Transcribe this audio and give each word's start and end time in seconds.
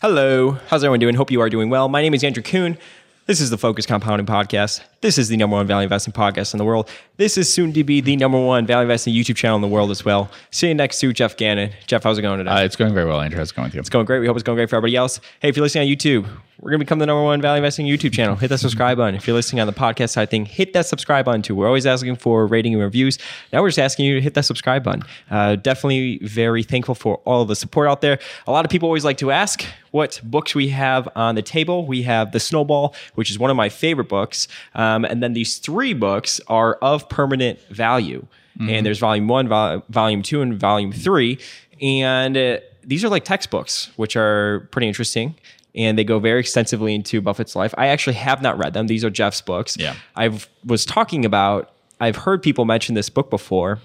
Hello, 0.00 0.52
how's 0.68 0.84
everyone 0.84 1.00
doing? 1.00 1.16
Hope 1.16 1.32
you 1.32 1.40
are 1.40 1.50
doing 1.50 1.70
well. 1.70 1.88
My 1.88 2.00
name 2.02 2.14
is 2.14 2.22
Andrew 2.22 2.40
Kuhn. 2.40 2.78
This 3.26 3.40
is 3.40 3.50
the 3.50 3.58
Focus 3.58 3.84
Compounding 3.84 4.28
Podcast. 4.28 4.80
This 5.00 5.18
is 5.18 5.28
the 5.28 5.36
number 5.36 5.56
one 5.56 5.66
value 5.66 5.82
investing 5.82 6.12
podcast 6.12 6.54
in 6.54 6.58
the 6.58 6.64
world. 6.64 6.88
This 7.16 7.36
is 7.36 7.52
soon 7.52 7.72
to 7.72 7.82
be 7.82 8.00
the 8.00 8.14
number 8.14 8.40
one 8.40 8.64
value 8.64 8.82
investing 8.82 9.12
YouTube 9.12 9.34
channel 9.34 9.56
in 9.56 9.60
the 9.60 9.66
world 9.66 9.90
as 9.90 10.04
well. 10.04 10.30
Sitting 10.52 10.76
next 10.76 11.00
to 11.00 11.12
Geoff 11.12 11.36
Gannon. 11.36 11.72
Geoff, 11.88 12.04
how's 12.04 12.16
it 12.16 12.22
going 12.22 12.38
today? 12.38 12.48
Uh, 12.48 12.62
it's 12.62 12.76
going 12.76 12.94
very 12.94 13.06
well, 13.06 13.20
Andrew. 13.20 13.38
How's 13.38 13.50
it 13.50 13.56
going 13.56 13.66
with 13.66 13.74
you? 13.74 13.80
It's 13.80 13.90
going 13.90 14.06
great. 14.06 14.20
We 14.20 14.28
hope 14.28 14.36
it's 14.36 14.44
going 14.44 14.54
great 14.54 14.70
for 14.70 14.76
everybody 14.76 14.94
else. 14.94 15.18
Hey, 15.40 15.48
if 15.48 15.56
you're 15.56 15.64
listening 15.64 15.90
on 15.90 15.96
YouTube, 15.96 16.28
we're 16.60 16.70
going 16.70 16.80
to 16.80 16.84
become 16.84 16.98
the 16.98 17.06
number 17.06 17.22
one 17.22 17.40
value 17.40 17.58
investing 17.58 17.86
YouTube 17.86 18.12
channel. 18.12 18.34
Hit 18.34 18.48
that 18.48 18.58
subscribe 18.58 18.96
button. 18.96 19.14
If 19.14 19.28
you're 19.28 19.34
listening 19.34 19.60
on 19.60 19.68
the 19.68 19.72
podcast 19.72 20.10
side 20.10 20.28
thing, 20.28 20.44
hit 20.44 20.72
that 20.72 20.86
subscribe 20.86 21.24
button 21.24 21.40
too. 21.40 21.54
We're 21.54 21.68
always 21.68 21.86
asking 21.86 22.16
for 22.16 22.48
rating 22.48 22.74
and 22.74 22.82
reviews. 22.82 23.16
Now 23.52 23.62
we're 23.62 23.68
just 23.68 23.78
asking 23.78 24.06
you 24.06 24.16
to 24.16 24.20
hit 24.20 24.34
that 24.34 24.44
subscribe 24.44 24.82
button. 24.82 25.04
Uh, 25.30 25.54
definitely 25.54 26.18
very 26.18 26.64
thankful 26.64 26.96
for 26.96 27.18
all 27.18 27.42
of 27.42 27.48
the 27.48 27.54
support 27.54 27.88
out 27.88 28.00
there. 28.00 28.18
A 28.48 28.50
lot 28.50 28.64
of 28.64 28.72
people 28.72 28.88
always 28.88 29.04
like 29.04 29.18
to 29.18 29.30
ask 29.30 29.64
what 29.92 30.20
books 30.24 30.54
we 30.54 30.68
have 30.70 31.08
on 31.14 31.36
the 31.36 31.42
table. 31.42 31.86
We 31.86 32.02
have 32.02 32.32
The 32.32 32.40
Snowball, 32.40 32.94
which 33.14 33.30
is 33.30 33.38
one 33.38 33.50
of 33.50 33.56
my 33.56 33.68
favorite 33.68 34.08
books. 34.08 34.48
Um, 34.74 35.04
and 35.04 35.22
then 35.22 35.34
these 35.34 35.58
three 35.58 35.94
books 35.94 36.40
are 36.48 36.74
of 36.82 37.08
permanent 37.08 37.60
value. 37.70 38.26
And 38.60 38.84
there's 38.84 38.98
volume 38.98 39.28
one, 39.28 39.46
vol- 39.46 39.84
volume 39.88 40.24
two, 40.24 40.42
and 40.42 40.58
volume 40.58 40.90
three. 40.90 41.38
And 41.80 42.36
uh, 42.36 42.58
these 42.82 43.04
are 43.04 43.08
like 43.08 43.24
textbooks, 43.24 43.90
which 43.94 44.16
are 44.16 44.66
pretty 44.72 44.88
interesting. 44.88 45.36
And 45.78 45.96
they 45.96 46.04
go 46.04 46.18
very 46.18 46.40
extensively 46.40 46.94
into 46.94 47.20
Buffett's 47.22 47.56
life. 47.56 47.72
I 47.78 47.86
actually 47.86 48.14
have 48.14 48.42
not 48.42 48.58
read 48.58 48.74
them. 48.74 48.88
These 48.88 49.04
are 49.04 49.10
Geoff's 49.10 49.40
books. 49.40 49.76
Yeah. 49.78 49.94
I 50.16 50.38
was 50.66 50.84
talking 50.84 51.24
about, 51.24 51.70
I've 52.00 52.16
heard 52.16 52.42
people 52.42 52.64
mention 52.64 52.96
this 52.96 53.08
book 53.08 53.30
before, 53.30 53.78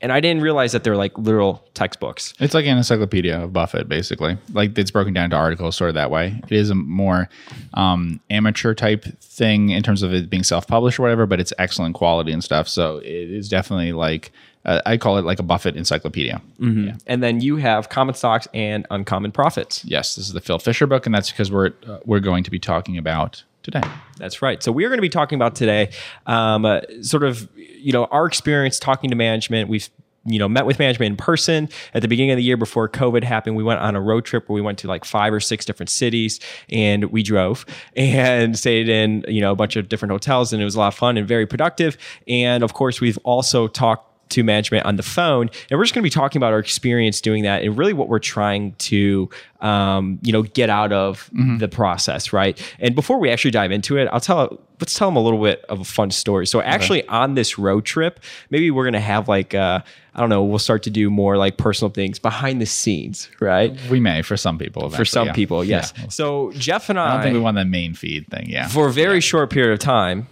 and 0.00 0.12
I 0.12 0.20
didn't 0.20 0.42
realize 0.42 0.72
that 0.72 0.84
they're 0.84 0.96
like 0.96 1.16
literal 1.16 1.64
textbooks. 1.74 2.34
It's 2.38 2.52
like 2.52 2.66
an 2.66 2.76
encyclopedia 2.76 3.40
of 3.40 3.52
Buffett, 3.52 3.88
basically. 3.88 4.36
Like 4.52 4.76
it's 4.76 4.90
broken 4.90 5.14
down 5.14 5.26
into 5.26 5.36
articles, 5.36 5.76
sort 5.76 5.88
of 5.88 5.94
that 5.94 6.10
way. 6.10 6.40
It 6.44 6.52
is 6.52 6.70
a 6.70 6.74
more 6.74 7.28
um, 7.74 8.20
amateur 8.28 8.74
type 8.74 9.04
thing 9.20 9.70
in 9.70 9.82
terms 9.82 10.02
of 10.02 10.12
it 10.12 10.28
being 10.28 10.42
self 10.42 10.66
published 10.66 10.98
or 10.98 11.02
whatever, 11.02 11.26
but 11.26 11.40
it's 11.40 11.52
excellent 11.58 11.94
quality 11.94 12.32
and 12.32 12.44
stuff. 12.44 12.68
So 12.68 12.98
it 12.98 13.06
is 13.06 13.48
definitely 13.48 13.92
like 13.92 14.32
uh, 14.66 14.82
I 14.84 14.96
call 14.96 15.16
it 15.16 15.24
like 15.24 15.38
a 15.38 15.44
Buffett 15.44 15.76
encyclopedia. 15.76 16.42
Yeah. 16.86 16.96
And 17.06 17.22
then 17.22 17.40
you 17.40 17.56
have 17.56 17.88
common 17.88 18.14
stocks 18.14 18.48
and 18.52 18.86
uncommon 18.90 19.32
profits. 19.32 19.84
Yes, 19.84 20.16
this 20.16 20.26
is 20.26 20.32
the 20.32 20.40
Phil 20.40 20.58
Fisher 20.58 20.86
book, 20.86 21.06
and 21.06 21.14
that's 21.14 21.30
because 21.30 21.50
we're 21.50 21.72
uh, 21.86 21.98
we're 22.04 22.20
going 22.20 22.44
to 22.44 22.50
be 22.50 22.58
talking 22.58 22.98
about 22.98 23.44
today. 23.62 23.82
That's 24.18 24.42
right. 24.42 24.62
So 24.62 24.72
we're 24.72 24.88
going 24.88 24.98
to 24.98 25.02
be 25.02 25.08
talking 25.08 25.36
about 25.36 25.54
today, 25.54 25.90
um, 26.26 26.64
uh, 26.64 26.80
sort 27.00 27.22
of, 27.24 27.48
you 27.56 27.92
know, 27.92 28.04
our 28.06 28.26
experience 28.26 28.78
talking 28.78 29.10
to 29.10 29.16
management. 29.16 29.68
We've 29.68 29.88
you 30.28 30.40
know 30.40 30.48
met 30.48 30.66
with 30.66 30.80
management 30.80 31.10
in 31.12 31.16
person 31.16 31.68
at 31.94 32.02
the 32.02 32.08
beginning 32.08 32.32
of 32.32 32.36
the 32.36 32.42
year 32.42 32.56
before 32.56 32.88
COVID 32.88 33.22
happened. 33.22 33.54
We 33.54 33.62
went 33.62 33.78
on 33.78 33.94
a 33.94 34.00
road 34.00 34.24
trip 34.24 34.48
where 34.48 34.54
we 34.54 34.60
went 34.60 34.78
to 34.78 34.88
like 34.88 35.04
five 35.04 35.32
or 35.32 35.38
six 35.38 35.64
different 35.64 35.90
cities, 35.90 36.40
and 36.68 37.04
we 37.06 37.22
drove 37.22 37.64
and 37.94 38.58
stayed 38.58 38.88
in 38.88 39.24
you 39.28 39.40
know 39.40 39.52
a 39.52 39.56
bunch 39.56 39.76
of 39.76 39.88
different 39.88 40.10
hotels, 40.10 40.52
and 40.52 40.60
it 40.60 40.64
was 40.64 40.74
a 40.74 40.80
lot 40.80 40.88
of 40.88 40.94
fun 40.94 41.16
and 41.16 41.28
very 41.28 41.46
productive. 41.46 41.96
And 42.26 42.64
of 42.64 42.74
course, 42.74 43.00
we've 43.00 43.18
also 43.18 43.68
talked 43.68 44.15
to 44.28 44.42
management 44.42 44.84
on 44.86 44.96
the 44.96 45.02
phone 45.02 45.48
and 45.70 45.78
we're 45.78 45.84
just 45.84 45.94
going 45.94 46.02
to 46.02 46.06
be 46.06 46.10
talking 46.10 46.38
about 46.38 46.52
our 46.52 46.58
experience 46.58 47.20
doing 47.20 47.42
that 47.44 47.62
and 47.62 47.78
really 47.78 47.92
what 47.92 48.08
we're 48.08 48.18
trying 48.18 48.72
to 48.74 49.28
um, 49.60 50.18
you 50.22 50.32
know 50.32 50.42
get 50.42 50.68
out 50.70 50.92
of 50.92 51.30
the 51.58 51.68
process 51.68 52.32
right 52.32 52.60
and 52.78 52.94
before 52.94 53.18
we 53.18 53.30
actually 53.30 53.50
dive 53.50 53.70
into 53.70 53.96
it 53.96 54.08
i'll 54.12 54.20
tell 54.20 54.60
let's 54.80 54.94
tell 54.94 55.08
them 55.08 55.16
a 55.16 55.22
little 55.22 55.42
bit 55.42 55.64
of 55.68 55.80
a 55.80 55.84
fun 55.84 56.10
story 56.10 56.46
so 56.46 56.60
actually 56.60 57.06
on 57.08 57.34
this 57.34 57.58
road 57.58 57.84
trip 57.84 58.20
maybe 58.50 58.70
we're 58.70 58.84
going 58.84 58.92
to 58.92 59.00
have 59.00 59.28
like 59.28 59.54
uh, 59.54 59.80
i 60.14 60.20
don't 60.20 60.28
know 60.28 60.42
we'll 60.44 60.58
start 60.58 60.82
to 60.82 60.90
do 60.90 61.08
more 61.08 61.36
like 61.36 61.56
personal 61.56 61.90
things 61.90 62.18
behind 62.18 62.60
the 62.60 62.66
scenes 62.66 63.30
right 63.40 63.78
We 63.90 64.00
may 64.00 64.22
for 64.22 64.36
some 64.36 64.58
people. 64.58 64.90
for 64.90 65.04
some 65.04 65.28
yeah. 65.28 65.32
people 65.32 65.64
yes 65.64 65.92
Yeah. 65.96 66.08
so 66.08 66.52
geoff 66.52 66.90
and 66.90 66.98
I 66.98 67.06
i, 67.06 67.12
don't 67.14 67.22
think 67.22 67.34
we 67.34 67.40
want 67.40 67.56
the 67.56 67.64
main 67.64 67.94
feed 67.94 68.28
thing. 68.28 68.48
Yeah. 68.50 68.68
for 68.68 68.86
a 68.88 68.92
very 68.92 69.20
short 69.20 69.50
period 69.50 69.72
of 69.72 69.78
time 69.78 70.26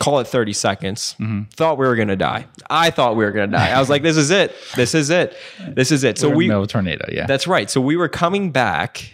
call 0.00 0.18
it 0.20 0.26
30 0.26 0.52
seconds. 0.52 1.14
Mm-hmm. 1.20 1.42
thought 1.50 1.78
we 1.78 1.86
were 1.86 1.94
going 1.96 2.08
to 2.08 2.16
die. 2.16 2.46
I 2.68 2.90
thought 2.90 3.16
we 3.16 3.24
were 3.24 3.30
going 3.30 3.50
to 3.50 3.56
die. 3.56 3.70
I 3.70 3.78
was 3.78 3.88
like 3.88 4.02
this 4.02 4.16
is 4.16 4.30
it. 4.30 4.54
This 4.76 4.94
is 4.94 5.10
it. 5.10 5.36
This 5.68 5.92
is 5.92 6.04
it. 6.04 6.18
So 6.18 6.28
We're 6.30 6.36
we 6.36 6.48
no 6.48 6.64
tornado. 6.66 7.06
Yeah. 7.12 7.26
that's 7.26 7.46
right. 7.46 7.70
So 7.70 7.80
we 7.80 7.96
were 7.96 8.08
coming 8.08 8.50
back. 8.50 9.10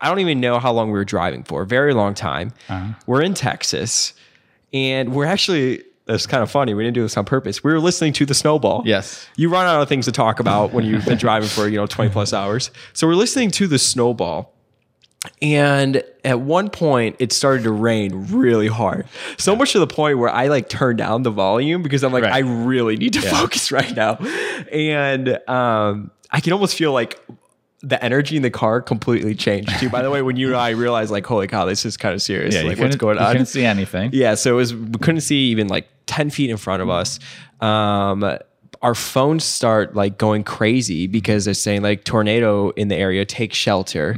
I 0.00 0.08
don't 0.08 0.20
even 0.20 0.38
know 0.40 0.60
how 0.60 0.72
long 0.72 0.88
we 0.88 0.98
were 0.98 1.04
driving 1.04 1.42
for. 1.42 1.64
Very 1.64 1.92
long 1.94 2.14
time. 2.14 2.52
Uh-huh. 2.68 2.92
we're 3.06 3.22
in 3.22 3.34
texas 3.34 4.14
and 4.72 5.12
we're 5.14 5.24
actually 5.24 5.82
it's 6.06 6.26
kind 6.26 6.42
of 6.42 6.50
funny 6.50 6.72
we 6.72 6.84
didn't 6.84 6.94
do 6.94 7.02
this 7.02 7.16
on 7.16 7.24
purpose. 7.24 7.62
We 7.64 7.72
were 7.72 7.80
listening 7.80 8.12
to 8.14 8.24
the 8.24 8.34
snowball. 8.34 8.82
Yes. 8.86 9.26
you 9.36 9.48
run 9.50 9.66
out 9.66 9.82
of 9.82 9.88
things 9.88 10.04
to 10.06 10.12
talk 10.12 10.38
about 10.40 10.72
when 10.72 10.84
you've 10.84 11.04
been 11.04 11.18
driving 11.18 11.48
for 11.48 11.68
you 11.68 11.76
know 11.76 11.86
20 11.86 12.10
plus 12.12 12.32
hours. 12.32 12.70
So 12.92 13.06
we're 13.06 13.14
listening 13.14 13.50
to 13.52 13.66
the 13.66 13.78
snowball 13.78 14.54
and 15.42 16.02
at 16.24 16.40
one 16.40 16.70
point 16.70 17.16
it 17.18 17.32
started 17.32 17.64
to 17.64 17.72
rain 17.72 18.28
really 18.30 18.68
hard 18.68 19.06
so 19.36 19.56
much 19.56 19.72
to 19.72 19.78
the 19.80 19.86
point 19.86 20.16
where 20.18 20.30
i 20.30 20.46
like 20.46 20.68
turned 20.68 20.96
down 20.98 21.22
the 21.24 21.30
volume 21.30 21.82
because 21.82 22.04
i'm 22.04 22.12
like 22.12 22.22
Right. 22.22 22.32
i 22.32 22.38
really 22.38 22.96
need 22.96 23.12
to 23.14 23.20
focus 23.22 23.72
right 23.72 23.94
now 23.96 24.14
and 24.72 25.38
um 25.48 26.10
i 26.30 26.40
can 26.40 26.52
almost 26.52 26.76
feel 26.76 26.92
like 26.92 27.18
the 27.80 28.02
energy 28.02 28.36
in 28.36 28.42
the 28.42 28.50
car 28.50 28.80
completely 28.80 29.34
changed 29.34 29.70
too 29.80 29.88
by 29.90 30.02
the 30.02 30.10
way 30.10 30.22
when 30.22 30.36
you 30.36 30.48
and 30.48 30.56
i 30.56 30.70
realized 30.70 31.10
like 31.10 31.26
holy 31.26 31.46
cow 31.48 31.64
this 31.64 31.84
is 31.84 31.96
kind 31.96 32.14
of 32.14 32.22
serious 32.22 32.54
yeah. 32.54 32.62
like 32.62 32.78
what's 32.78 32.96
going 32.96 33.18
on 33.18 33.32
couldn't 33.32 33.46
see 33.46 33.64
anything. 33.64 34.10
yeah, 34.12 34.34
so 34.34 34.52
it 34.52 34.56
was 34.56 34.74
we 34.74 34.98
couldn't 35.00 35.20
see 35.22 35.50
even 35.50 35.66
like 35.68 35.88
10 36.06 36.30
feet 36.30 36.48
in 36.48 36.56
front 36.56 36.80
of 36.82 36.88
us. 36.88 37.18
Um 37.60 38.24
our 38.80 38.94
phones 38.94 39.44
start 39.44 39.94
like 39.96 40.18
going 40.18 40.42
crazy 40.44 41.06
because 41.08 41.44
they're 41.44 41.54
saying 41.54 41.82
like 41.82 42.04
tornado 42.04 42.70
in 42.70 42.88
the 42.88 42.96
area, 42.96 43.24
take 43.24 43.52
shelter. 43.52 44.16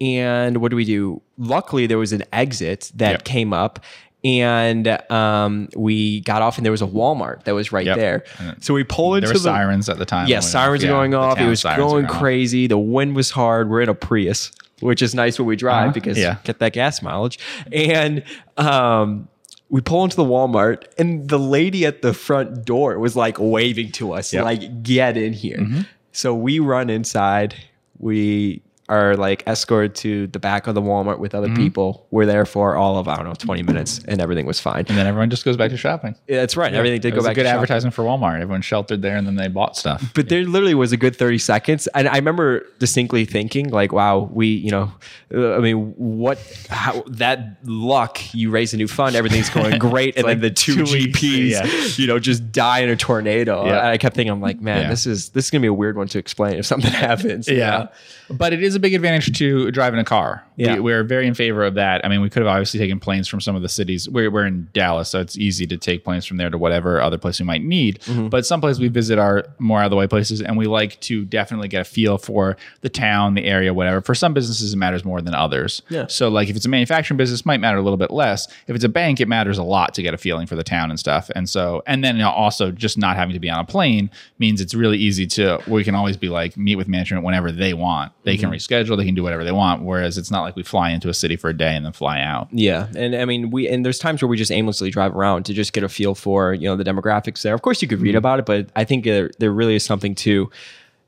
And 0.00 0.58
what 0.58 0.70
do 0.70 0.76
we 0.76 0.84
do? 0.84 1.20
Luckily 1.38 1.86
there 1.86 1.98
was 1.98 2.12
an 2.12 2.24
exit 2.32 2.90
that 2.94 3.10
Yep. 3.12 3.24
came 3.24 3.52
up 3.52 3.80
and 4.24 4.86
um, 5.10 5.68
we 5.76 6.20
got 6.20 6.42
off 6.42 6.56
and 6.58 6.64
there 6.64 6.70
was 6.72 6.82
a 6.82 6.86
Walmart 6.86 7.44
that 7.44 7.54
was 7.54 7.72
right 7.72 7.86
Yep. 7.86 7.96
there. 7.96 8.24
So 8.60 8.74
we 8.74 8.84
pull 8.84 9.14
into 9.14 9.26
There 9.28 9.34
were 9.34 9.38
the 9.38 9.44
sirens 9.44 9.88
at 9.88 9.98
the 9.98 10.04
time. 10.06 10.28
yeah, 10.28 10.40
sirens 10.40 10.82
yeah, 10.84 10.90
are 10.90 10.92
going 10.92 11.14
off. 11.14 11.38
It 11.38 11.46
was 11.46 11.62
going 11.62 12.04
off. 12.06 12.10
crazy. 12.18 12.66
The 12.66 12.78
wind 12.78 13.16
was 13.16 13.30
hard. 13.30 13.70
We're 13.70 13.80
in 13.82 13.88
a 13.88 13.94
Prius, 13.94 14.52
which 14.80 15.00
is 15.02 15.14
nice 15.14 15.38
when 15.38 15.46
we 15.48 15.56
drive 15.56 15.84
Uh-huh. 15.84 15.92
because 15.92 16.18
Yeah. 16.18 16.36
get 16.44 16.58
that 16.58 16.72
gas 16.74 17.00
mileage. 17.02 17.38
And 17.72 18.22
um, 18.58 19.28
we 19.70 19.80
pull 19.80 20.02
into 20.04 20.16
the 20.16 20.24
Walmart, 20.24 20.82
and 20.98 21.28
the 21.28 21.38
lady 21.38 21.86
at 21.86 22.02
the 22.02 22.12
front 22.12 22.64
door 22.64 22.98
was 22.98 23.16
like 23.16 23.36
waving 23.38 23.92
to 23.92 24.12
us, 24.12 24.32
Yep. 24.32 24.44
like 24.44 24.82
get 24.82 25.16
in 25.16 25.32
here. 25.32 25.58
Mm-hmm. 25.58 25.80
So 26.12 26.34
we 26.34 26.58
run 26.58 26.90
inside. 26.90 27.54
We 27.98 28.62
are 28.90 29.16
like 29.16 29.42
escorted 29.46 29.94
to 29.94 30.26
the 30.26 30.38
back 30.38 30.66
of 30.66 30.74
the 30.74 30.82
Walmart 30.82 31.18
with 31.20 31.34
other 31.34 31.46
Mm-hmm. 31.48 31.56
people. 31.56 32.06
We're 32.10 32.26
there 32.26 32.44
for 32.44 32.76
all 32.76 32.98
of 32.98 33.08
I 33.08 33.16
don't 33.16 33.24
know 33.24 33.32
twenty 33.34 33.62
minutes, 33.62 34.00
and 34.06 34.20
everything 34.20 34.44
was 34.46 34.60
fine. 34.60 34.84
And 34.88 34.98
then 34.98 35.06
everyone 35.06 35.30
just 35.30 35.44
goes 35.44 35.56
back 35.56 35.70
to 35.70 35.76
shopping. 35.76 36.14
Yeah, 36.28 36.40
That's 36.40 36.56
right. 36.56 36.74
Everything 36.74 37.00
did 37.00 37.14
go 37.14 37.22
back. 37.22 37.34
good 37.34 37.44
to 37.44 37.66
shopping. 37.66 37.90
for 37.92 38.04
Walmart. 38.04 38.34
Everyone 38.42 38.60
sheltered 38.62 39.00
there 39.00 39.16
and 39.16 39.26
then 39.26 39.36
they 39.36 39.48
bought 39.48 39.76
stuff. 39.76 40.12
but 40.14 40.28
there 40.28 40.44
literally 40.44 40.74
was 40.74 40.92
a 40.92 40.96
good 40.96 41.14
30 41.16 41.38
seconds 41.38 41.86
and 41.94 42.08
i 42.08 42.16
remember 42.16 42.66
distinctly 42.78 43.24
thinking 43.24 43.68
like 43.70 43.92
wow 43.92 44.28
we 44.32 44.46
you 44.48 44.70
know 44.70 44.92
uh, 45.34 45.54
i 45.56 45.58
mean 45.60 45.92
what 45.96 46.38
how 46.68 47.02
that 47.06 47.58
luck 47.64 48.18
you 48.34 48.50
raise 48.50 48.74
a 48.74 48.76
new 48.76 48.88
fund 48.88 49.14
everything's 49.16 49.48
going 49.58 49.78
great 49.78 50.16
and 50.16 50.24
like 50.24 50.34
then 50.40 50.40
the 50.40 50.50
two, 50.50 50.74
two 50.74 50.82
gps 50.84 51.50
yeah. 51.50 51.66
you 52.02 52.06
know 52.06 52.18
just 52.18 52.50
die 52.52 52.80
in 52.80 52.88
a 52.88 52.96
tornado 52.96 53.64
Yeah. 53.66 53.78
and 53.78 53.86
i 53.88 53.96
kept 53.98 54.16
thinking 54.16 54.32
i'm 54.32 54.40
like 54.40 54.60
man 54.60 54.82
Yeah. 54.82 54.88
this 54.90 55.06
is 55.06 55.28
this 55.30 55.44
is 55.46 55.50
gonna 55.50 55.62
be 55.62 55.68
a 55.68 55.72
weird 55.74 55.96
one 55.96 56.08
to 56.08 56.18
explain 56.18 56.54
if 56.58 56.66
something 56.66 56.90
happens 57.08 57.46
you 57.48 57.58
know? 57.58 57.88
But 58.32 58.52
it 58.52 58.62
is 58.62 58.74
a 58.76 58.79
big 58.80 58.94
advantage 58.94 59.36
to 59.38 59.70
driving 59.70 60.00
a 60.00 60.04
car. 60.04 60.44
Yeah. 60.60 60.74
We, 60.74 60.80
we're 60.80 61.04
very 61.04 61.26
in 61.26 61.34
favor 61.34 61.64
of 61.64 61.74
that. 61.74 62.04
I 62.04 62.08
mean, 62.08 62.20
we 62.20 62.28
could 62.28 62.42
have 62.42 62.48
obviously 62.48 62.78
taken 62.78 63.00
planes 63.00 63.28
from 63.28 63.40
some 63.40 63.56
of 63.56 63.62
the 63.62 63.68
cities. 63.68 64.08
We're, 64.08 64.30
we're 64.30 64.46
in 64.46 64.68
Dallas, 64.72 65.08
so 65.08 65.20
it's 65.20 65.38
easy 65.38 65.66
to 65.66 65.76
take 65.76 66.04
planes 66.04 66.26
from 66.26 66.36
there 66.36 66.50
to 66.50 66.58
whatever 66.58 67.00
other 67.00 67.18
place 67.18 67.40
we 67.40 67.46
might 67.46 67.62
need. 67.62 68.00
Mm-hmm. 68.00 68.28
But 68.28 68.44
some 68.44 68.60
places 68.60 68.80
we 68.80 68.88
visit 68.88 69.18
are 69.18 69.46
more 69.58 69.80
out 69.80 69.86
of 69.86 69.90
the 69.90 69.96
way 69.96 70.06
places, 70.06 70.42
and 70.42 70.56
we 70.58 70.66
like 70.66 71.00
to 71.00 71.24
definitely 71.24 71.68
get 71.68 71.80
a 71.80 71.84
feel 71.84 72.18
for 72.18 72.56
the 72.82 72.88
town, 72.88 73.34
the 73.34 73.44
area, 73.44 73.72
whatever. 73.72 74.00
For 74.00 74.14
some 74.14 74.34
businesses, 74.34 74.74
it 74.74 74.76
matters 74.76 75.04
more 75.04 75.20
than 75.22 75.34
others. 75.34 75.82
Yeah. 75.88 76.06
So, 76.08 76.28
like, 76.28 76.48
if 76.48 76.56
it's 76.56 76.66
a 76.66 76.68
manufacturing 76.68 77.16
business, 77.16 77.40
it 77.40 77.46
might 77.46 77.60
matter 77.60 77.78
a 77.78 77.82
little 77.82 77.96
bit 77.96 78.10
less. 78.10 78.46
If 78.66 78.76
it's 78.76 78.84
a 78.84 78.88
bank, 78.88 79.20
it 79.20 79.28
matters 79.28 79.58
a 79.58 79.62
lot 79.62 79.94
to 79.94 80.02
get 80.02 80.12
a 80.14 80.18
feeling 80.18 80.46
for 80.46 80.56
the 80.56 80.64
town 80.64 80.90
and 80.90 80.98
stuff. 80.98 81.30
And 81.34 81.48
so, 81.48 81.82
and 81.86 82.04
then 82.04 82.20
also 82.20 82.70
just 82.70 82.98
not 82.98 83.16
having 83.16 83.32
to 83.32 83.40
be 83.40 83.48
on 83.48 83.58
a 83.58 83.64
plane 83.64 84.10
means 84.38 84.60
it's 84.60 84.74
really 84.74 84.98
easy 84.98 85.26
to. 85.28 85.60
We 85.66 85.84
can 85.84 85.94
always 85.94 86.16
be 86.16 86.28
like 86.28 86.56
meet 86.56 86.76
with 86.76 86.88
management 86.88 87.24
whenever 87.24 87.50
they 87.50 87.74
want. 87.74 88.12
They 88.24 88.36
can 88.36 88.50
reschedule. 88.50 88.96
They 88.96 89.04
can 89.04 89.14
do 89.14 89.22
whatever 89.22 89.44
they 89.44 89.52
want. 89.52 89.82
Whereas 89.82 90.18
it's 90.18 90.30
not 90.30 90.42
like 90.42 90.49
we 90.56 90.62
fly 90.62 90.90
into 90.90 91.08
a 91.08 91.14
city 91.14 91.36
for 91.36 91.50
a 91.50 91.56
day 91.56 91.74
and 91.74 91.84
then 91.84 91.92
fly 91.92 92.20
out. 92.20 92.48
Yeah, 92.52 92.88
and 92.96 93.14
I 93.14 93.24
mean, 93.24 93.50
we 93.50 93.68
and 93.68 93.84
there's 93.84 93.98
times 93.98 94.22
where 94.22 94.28
we 94.28 94.36
just 94.36 94.52
aimlessly 94.52 94.90
drive 94.90 95.16
around 95.16 95.44
to 95.44 95.54
just 95.54 95.72
get 95.72 95.84
a 95.84 95.88
feel 95.88 96.14
for 96.14 96.54
you 96.54 96.68
know 96.68 96.76
the 96.76 96.84
demographics 96.84 97.42
there. 97.42 97.54
Of 97.54 97.62
course, 97.62 97.82
you 97.82 97.88
could 97.88 98.00
read 98.00 98.10
mm-hmm. 98.10 98.18
about 98.18 98.38
it, 98.40 98.46
but 98.46 98.68
I 98.76 98.84
think 98.84 99.04
there, 99.04 99.30
there 99.38 99.52
really 99.52 99.74
is 99.74 99.84
something 99.84 100.14
to 100.16 100.50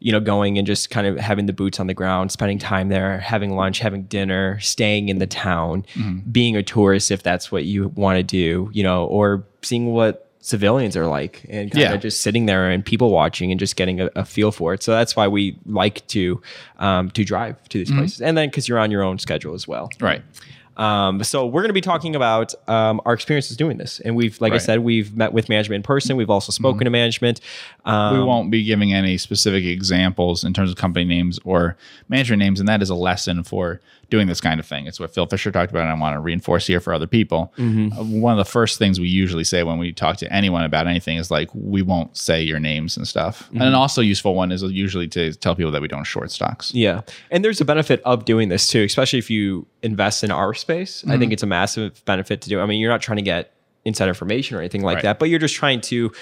you 0.01 0.13
know 0.13 0.21
going 0.21 0.59
and 0.59 0.67
just 0.67 0.91
kind 0.91 1.07
of 1.07 1.17
having 1.19 1.47
the 1.47 1.53
boots 1.53 1.79
on 1.79 1.87
the 1.87 1.95
ground, 1.95 2.33
spending 2.33 2.59
time 2.59 2.89
there, 2.89 3.19
having 3.19 3.55
lunch, 3.55 3.79
having 3.79 4.05
dinner, 4.05 4.59
staying 4.61 5.09
in 5.09 5.19
the 5.19 5.27
town, 5.27 5.85
mm-hmm. 5.95 6.31
being 6.31 6.57
a 6.57 6.63
tourist 6.63 7.11
if 7.11 7.23
that's 7.23 7.53
what 7.53 7.65
you 7.65 7.89
want 7.89 8.17
to 8.17 8.23
do, 8.23 8.71
you 8.73 8.83
know, 8.83 9.07
or 9.07 9.45
seeing 9.63 9.93
what 9.93 10.32
civilians 10.45 10.97
are 10.97 11.07
like 11.07 11.47
and 11.49 11.71
kind 11.71 11.81
Yeah. 11.83 11.95
of 11.95 12.01
just 12.03 12.21
sitting 12.21 12.47
there 12.47 12.69
and 12.69 12.85
people 12.85 13.11
watching 13.11 13.51
and 13.53 13.59
just 13.61 13.77
getting 13.77 14.01
a, 14.01 14.11
a 14.17 14.25
feel 14.25 14.51
for 14.53 14.75
it. 14.75 14.83
So 14.83 14.91
that's 14.93 15.15
why 15.17 15.29
we 15.29 15.57
like 15.67 16.07
to 16.09 16.43
um, 16.79 17.11
to 17.13 17.25
drive 17.25 17.57
to 17.71 17.79
these 17.79 17.91
places, 17.93 18.21
and 18.21 18.37
then 18.37 18.49
because 18.51 18.69
you're 18.69 18.79
on 18.81 18.91
your 18.91 19.03
own 19.03 19.19
schedule 19.19 19.55
as 19.55 19.67
well. 19.67 19.89
Right. 20.01 20.23
Um, 20.75 21.23
so 21.23 21.45
we're 21.47 21.61
going 21.61 21.69
to 21.69 21.75
be 21.75 21.83
talking 21.83 22.17
about 22.17 22.55
um, 22.67 22.99
our 23.05 23.13
experiences 23.13 23.59
doing 23.59 23.77
this, 23.77 24.01
and 24.01 24.17
we've, 24.17 24.41
like 24.41 24.53
I 24.53 24.55
Right. 24.55 24.61
Mm-hmm. 24.63 24.65
said, 24.67 24.79
we've 24.81 25.15
met 25.15 25.35
with 25.35 25.51
management 25.51 25.77
in 25.77 25.83
person. 25.83 26.17
We've 26.17 26.31
also 26.31 26.51
spoken 26.51 26.87
to 26.87 26.91
management. 26.91 27.41
Um, 27.85 28.17
we 28.19 28.25
won't 28.25 28.51
be 28.51 28.65
giving 28.65 28.95
any 28.95 29.19
specific 29.19 29.65
examples 29.65 30.45
in 30.45 30.55
terms 30.55 30.71
of 30.71 30.77
company 30.79 31.05
names 31.05 31.39
or 31.45 31.77
management 32.09 32.41
names, 32.41 32.59
and 32.59 32.67
that 32.71 32.81
is 32.81 32.89
a 32.89 32.95
lesson 32.95 33.43
for 33.45 33.83
doing 34.13 34.27
this 34.29 34.43
kind 34.43 34.61
of 34.61 34.67
thing. 34.67 34.87
It's 34.87 35.01
what 35.01 35.13
Phil 35.15 35.25
Fisher 35.27 35.51
talked 35.51 35.71
about, 35.73 35.85
and 35.85 35.91
I 35.91 35.95
want 35.99 36.15
to 36.15 36.21
reinforce 36.21 36.67
here 36.67 36.81
for 36.81 36.93
other 36.93 37.07
people. 37.07 37.53
Mm-hmm. 37.57 37.99
Uh, 37.99 38.05
one 38.21 38.33
of 38.33 38.37
the 38.45 38.51
first 38.51 38.79
things 38.79 39.01
we 39.01 39.09
usually 39.09 39.43
say 39.43 39.63
when 39.63 39.79
we 39.79 39.91
talk 39.93 40.19
to 40.19 40.31
anyone 40.31 40.65
about 40.65 40.87
anything 40.87 41.17
is 41.17 41.31
like, 41.31 41.49
we 41.55 41.81
won't 41.81 42.15
say 42.15 42.43
your 42.43 42.61
names 42.61 42.99
and 42.99 43.09
stuff. 43.09 43.45
Mm-hmm. 43.45 43.57
And 43.57 43.65
an 43.69 43.75
also 43.75 44.03
useful 44.03 44.35
one 44.35 44.53
is 44.53 44.63
usually 44.63 45.09
to 45.09 45.33
tell 45.33 45.55
people 45.57 45.73
that 45.73 45.81
we 45.81 45.89
don't 45.89 46.05
short 46.05 46.31
stocks. 46.31 46.75
Yeah. 46.75 47.01
And 47.31 47.43
there's 47.43 47.61
a 47.63 47.65
benefit 47.65 48.03
of 48.05 48.27
doing 48.27 48.51
this 48.51 48.67
too, 48.69 48.83
especially 48.85 49.19
if 49.19 49.31
you 49.31 49.67
invest 49.83 50.23
in 50.23 50.31
our 50.31 50.53
space. 50.53 51.03
I 51.03 51.07
Mm-hmm. 51.13 51.21
think 51.21 51.33
it's 51.33 51.43
a 51.43 51.47
massive 51.47 52.05
benefit 52.05 52.43
to 52.43 52.51
do. 52.51 52.61
I 52.61 52.67
mean, 52.67 52.81
you're 52.81 52.91
not 52.91 53.01
trying 53.01 53.17
to 53.17 53.23
get 53.23 53.55
inside 53.87 54.09
information 54.09 54.57
or 54.57 54.61
anything 54.61 54.83
like 54.83 54.97
Right. 54.97 55.03
that, 55.05 55.19
but 55.19 55.31
you're 55.31 55.39
just 55.41 55.55
trying 55.55 55.81
to, 55.81 56.13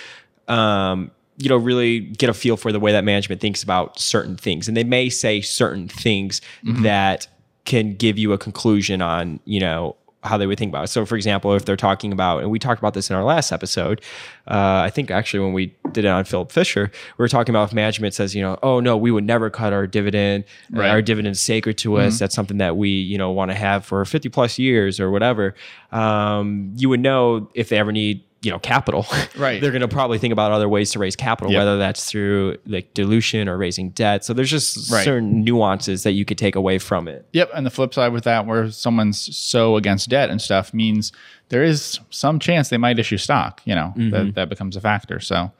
um, 0.48 1.10
you 1.38 1.48
know, 1.48 1.56
really 1.56 2.00
get 2.00 2.28
a 2.30 2.34
feel 2.34 2.56
for 2.56 2.70
the 2.70 2.78
way 2.78 2.92
that 2.92 3.02
management 3.02 3.40
thinks 3.40 3.62
about 3.62 3.98
certain 3.98 4.36
things. 4.36 4.68
And 4.68 4.76
they 4.76 4.84
may 4.84 5.08
say 5.08 5.40
certain 5.40 5.88
things 5.88 6.40
Mm-hmm. 6.64 6.82
that 6.84 7.26
can 7.64 7.94
give 7.94 8.18
you 8.18 8.32
a 8.32 8.38
conclusion 8.38 9.02
on, 9.02 9.40
you 9.44 9.60
know, 9.60 9.96
how 10.22 10.36
they 10.36 10.46
would 10.46 10.58
think 10.58 10.70
about 10.70 10.84
it. 10.84 10.88
So, 10.88 11.06
for 11.06 11.16
example, 11.16 11.54
if 11.54 11.64
they're 11.64 11.76
talking 11.78 12.12
about, 12.12 12.42
and 12.42 12.50
we 12.50 12.58
talked 12.58 12.78
about 12.78 12.92
this 12.92 13.08
in 13.08 13.16
our 13.16 13.24
last 13.24 13.52
episode, 13.52 14.02
uh, 14.48 14.82
I 14.84 14.90
think 14.90 15.10
actually 15.10 15.40
when 15.40 15.54
we 15.54 15.74
did 15.92 16.04
it 16.04 16.08
on 16.08 16.24
Philip 16.24 16.52
Fisher, 16.52 16.90
we 17.16 17.22
were 17.22 17.28
talking 17.28 17.54
about 17.54 17.68
if 17.68 17.72
management 17.74 18.12
says, 18.12 18.34
you 18.34 18.42
know, 18.42 18.58
oh 18.62 18.80
no, 18.80 18.98
we 18.98 19.10
would 19.10 19.24
never 19.24 19.48
cut 19.48 19.72
our 19.72 19.86
dividend, 19.86 20.44
Right. 20.70 20.90
our 20.90 21.00
dividend 21.00 21.32
is 21.32 21.40
sacred 21.40 21.78
to 21.78 21.96
us. 21.96 22.18
That's 22.18 22.34
something 22.34 22.58
that 22.58 22.76
we, 22.76 22.90
you 22.90 23.16
know, 23.16 23.30
want 23.30 23.50
to 23.50 23.54
have 23.54 23.86
for 23.86 24.04
50 24.04 24.28
plus 24.28 24.58
years 24.58 25.00
or 25.00 25.10
whatever. 25.10 25.54
Um, 25.90 26.72
you 26.76 26.88
would 26.90 27.00
know 27.00 27.48
if 27.54 27.70
they 27.70 27.78
ever 27.78 27.92
need, 27.92 28.22
you 28.42 28.50
know, 28.50 28.58
capital. 28.58 29.06
Right. 29.36 29.60
They're 29.60 29.70
going 29.70 29.80
to 29.82 29.88
probably 29.88 30.18
think 30.18 30.32
about 30.32 30.50
other 30.52 30.68
ways 30.68 30.90
to 30.92 30.98
raise 30.98 31.14
capital, 31.16 31.52
Yep. 31.52 31.58
whether 31.60 31.78
that's 31.78 32.10
through 32.10 32.56
like 32.66 32.92
dilution 32.94 33.48
or 33.48 33.56
raising 33.58 33.90
debt. 33.90 34.24
So 34.24 34.32
there's 34.34 34.50
just 34.50 34.90
Right. 34.90 35.04
certain 35.04 35.44
nuances 35.44 36.02
that 36.02 36.12
you 36.12 36.24
could 36.24 36.38
take 36.38 36.56
away 36.56 36.78
from 36.78 37.06
it. 37.08 37.26
Yep. 37.32 37.50
And 37.54 37.64
the 37.66 37.70
flip 37.70 37.92
side 37.94 38.12
with 38.12 38.24
that, 38.24 38.46
where 38.46 38.70
someone's 38.70 39.34
so 39.36 39.76
against 39.76 40.08
debt 40.10 40.30
and 40.30 40.40
stuff, 40.42 40.72
means 40.74 41.12
there 41.50 41.62
is 41.62 42.00
some 42.10 42.38
chance 42.38 42.68
they 42.70 42.76
might 42.78 42.98
issue 42.98 43.16
stock. 43.18 43.60
You 43.64 43.74
know, 43.74 43.92
Mm-hmm. 43.96 44.10
that, 44.10 44.34
that 44.34 44.48
becomes 44.48 44.76
a 44.76 44.80
factor. 44.80 45.20
So, 45.20 45.52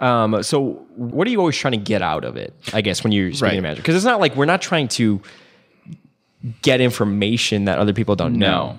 Um, 0.00 0.42
so 0.44 0.84
what 0.94 1.26
are 1.26 1.30
you 1.30 1.40
always 1.40 1.56
trying 1.56 1.72
to 1.72 1.78
get 1.78 2.02
out 2.02 2.24
of 2.24 2.36
it? 2.36 2.54
I 2.72 2.80
guess 2.80 3.02
when 3.02 3.12
you're 3.12 3.32
speaking 3.32 3.44
Right. 3.48 3.54
to 3.56 3.62
manager, 3.62 3.82
because 3.82 3.96
it's 3.96 4.04
not 4.04 4.20
like 4.20 4.36
we're 4.36 4.44
not 4.44 4.62
trying 4.62 4.86
to 4.88 5.20
get 6.62 6.80
information 6.80 7.64
that 7.64 7.78
other 7.78 7.92
people 7.92 8.14
don't 8.14 8.34
know. 8.36 8.78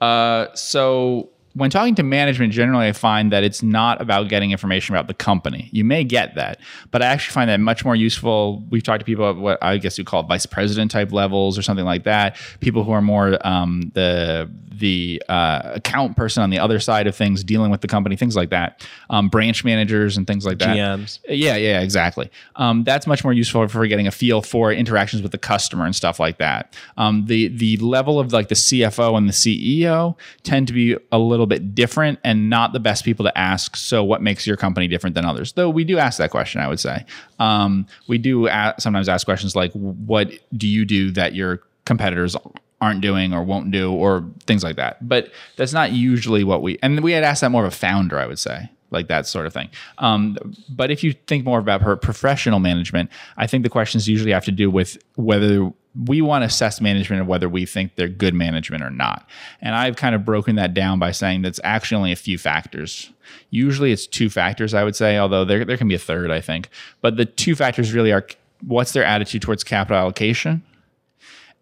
Uh, 0.00 0.46
so 0.54 1.28
when 1.56 1.70
talking 1.70 1.94
to 1.94 2.02
management, 2.02 2.52
generally 2.52 2.86
I 2.86 2.92
find 2.92 3.32
that 3.32 3.42
it's 3.42 3.62
not 3.62 4.02
about 4.02 4.28
getting 4.28 4.50
information 4.50 4.94
about 4.94 5.08
the 5.08 5.14
company. 5.14 5.70
You 5.72 5.84
may 5.84 6.04
get 6.04 6.34
that, 6.34 6.60
but 6.90 7.00
I 7.00 7.06
actually 7.06 7.32
find 7.32 7.48
that 7.48 7.60
much 7.60 7.82
more 7.82 7.96
useful. 7.96 8.62
We've 8.68 8.82
talked 8.82 9.00
to 9.00 9.06
people 9.06 9.30
at 9.30 9.36
what 9.36 9.58
I 9.62 9.78
guess 9.78 9.96
we 9.96 10.04
call 10.04 10.22
vice 10.22 10.44
president 10.44 10.90
type 10.90 11.12
levels 11.12 11.56
or 11.56 11.62
something 11.62 11.86
like 11.86 12.04
that. 12.04 12.36
People 12.60 12.84
who 12.84 12.92
are 12.92 13.00
more 13.00 13.38
um, 13.46 13.90
the 13.94 14.50
the 14.70 15.22
uh, 15.30 15.72
account 15.76 16.16
person 16.16 16.42
on 16.42 16.50
the 16.50 16.58
other 16.58 16.78
side 16.78 17.06
of 17.06 17.16
things, 17.16 17.42
dealing 17.42 17.70
with 17.70 17.80
the 17.80 17.88
company, 17.88 18.16
things 18.16 18.36
like 18.36 18.50
that. 18.50 18.86
Um, 19.08 19.30
branch 19.30 19.64
managers 19.64 20.18
and 20.18 20.26
things 20.26 20.44
like 20.44 20.58
that. 20.58 20.76
GMs. 20.76 21.20
Yeah, 21.26 21.56
yeah, 21.56 21.80
exactly. 21.80 22.30
Um, 22.56 22.84
that's 22.84 23.06
much 23.06 23.24
more 23.24 23.32
useful 23.32 23.66
for 23.68 23.86
getting 23.86 24.06
a 24.06 24.10
feel 24.10 24.42
for 24.42 24.72
interactions 24.72 25.22
with 25.22 25.32
the 25.32 25.38
customer 25.38 25.86
and 25.86 25.96
stuff 25.96 26.20
like 26.20 26.36
that. 26.38 26.76
Um, 26.98 27.24
the 27.26 27.48
the 27.48 27.78
level 27.78 28.20
of 28.20 28.34
like 28.34 28.48
the 28.48 28.54
CFO 28.54 29.16
and 29.16 29.26
the 29.26 29.32
CEO 29.32 30.16
tend 30.42 30.66
to 30.66 30.74
be 30.74 30.96
a 31.10 31.18
little 31.18 31.45
bit 31.46 31.74
different 31.74 32.18
and 32.24 32.50
not 32.50 32.72
the 32.72 32.80
best 32.80 33.04
people 33.04 33.24
to 33.24 33.38
ask. 33.38 33.76
So, 33.76 34.04
what 34.04 34.22
makes 34.22 34.46
your 34.46 34.56
company 34.56 34.88
different 34.88 35.14
than 35.14 35.24
others? 35.24 35.52
Though 35.52 35.70
we 35.70 35.84
do 35.84 35.98
ask 35.98 36.18
that 36.18 36.30
question, 36.30 36.60
I 36.60 36.68
would 36.68 36.80
say. 36.80 37.04
Um, 37.38 37.86
we 38.08 38.18
do 38.18 38.46
a- 38.48 38.74
sometimes 38.78 39.08
ask 39.08 39.24
questions 39.26 39.56
like, 39.56 39.72
"What 39.72 40.30
do 40.56 40.66
you 40.68 40.84
do 40.84 41.10
that 41.12 41.34
your 41.34 41.62
competitors?" 41.84 42.36
aren't 42.78 43.00
doing 43.00 43.32
or 43.32 43.42
won't 43.42 43.70
do 43.70 43.90
or 43.90 44.22
things 44.46 44.62
like 44.62 44.76
that 44.76 45.08
but 45.08 45.32
that's 45.56 45.72
not 45.72 45.92
usually 45.92 46.44
what 46.44 46.60
we 46.60 46.78
and 46.82 47.00
we 47.00 47.10
had 47.12 47.24
asked 47.24 47.40
that 47.40 47.50
more 47.50 47.64
of 47.64 47.72
a 47.72 47.74
founder 47.74 48.18
i 48.18 48.26
would 48.26 48.38
say 48.38 48.68
like 48.90 49.08
that 49.08 49.26
sort 49.26 49.46
of 49.46 49.52
thing. 49.52 49.68
Um, 49.98 50.36
but 50.68 50.90
if 50.90 51.02
you 51.02 51.12
think 51.26 51.44
more 51.44 51.58
about 51.58 51.82
her 51.82 51.96
professional 51.96 52.58
management, 52.58 53.10
I 53.36 53.46
think 53.46 53.62
the 53.62 53.68
questions 53.68 54.08
usually 54.08 54.32
have 54.32 54.44
to 54.44 54.52
do 54.52 54.70
with 54.70 54.98
whether 55.16 55.72
we 56.04 56.20
want 56.20 56.42
to 56.42 56.46
assess 56.46 56.80
management 56.80 57.22
of 57.22 57.28
whether 57.28 57.48
we 57.48 57.64
think 57.64 57.94
they're 57.94 58.08
good 58.08 58.34
management 58.34 58.82
or 58.82 58.90
not. 58.90 59.28
And 59.60 59.74
I've 59.74 59.96
kind 59.96 60.14
of 60.14 60.24
broken 60.24 60.56
that 60.56 60.74
down 60.74 60.98
by 60.98 61.12
saying 61.12 61.42
that's 61.42 61.60
actually 61.64 61.96
only 61.96 62.12
a 62.12 62.16
few 62.16 62.38
factors. 62.38 63.10
Usually 63.50 63.92
it's 63.92 64.06
two 64.06 64.28
factors, 64.28 64.74
I 64.74 64.84
would 64.84 64.96
say, 64.96 65.16
although 65.16 65.44
there, 65.44 65.64
there 65.64 65.76
can 65.76 65.88
be 65.88 65.94
a 65.94 65.98
third, 65.98 66.30
I 66.30 66.40
think. 66.40 66.68
But 67.00 67.16
the 67.16 67.24
two 67.24 67.54
factors 67.54 67.92
really 67.92 68.12
are 68.12 68.26
what's 68.66 68.92
their 68.92 69.04
attitude 69.04 69.42
towards 69.42 69.64
capital 69.64 69.98
allocation 69.98 70.62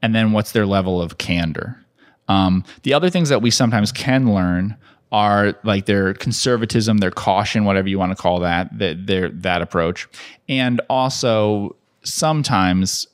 and 0.02 0.14
then 0.14 0.32
what's 0.32 0.52
their 0.52 0.66
level 0.66 1.00
of 1.00 1.18
candor. 1.18 1.80
Um, 2.28 2.64
the 2.82 2.94
other 2.94 3.10
things 3.10 3.28
that 3.28 3.42
we 3.42 3.50
sometimes 3.50 3.92
can 3.92 4.34
learn 4.34 4.76
are 5.12 5.54
like 5.62 5.86
their 5.86 6.14
conservatism, 6.14 6.98
their 6.98 7.10
caution, 7.10 7.64
whatever 7.64 7.88
you 7.88 7.98
want 7.98 8.10
to 8.10 8.20
call 8.20 8.40
that, 8.40 8.76
that 8.78 9.06
their 9.06 9.28
that 9.28 9.62
approach, 9.62 10.08
and 10.48 10.80
also 10.90 11.76
sometimes 12.02 13.06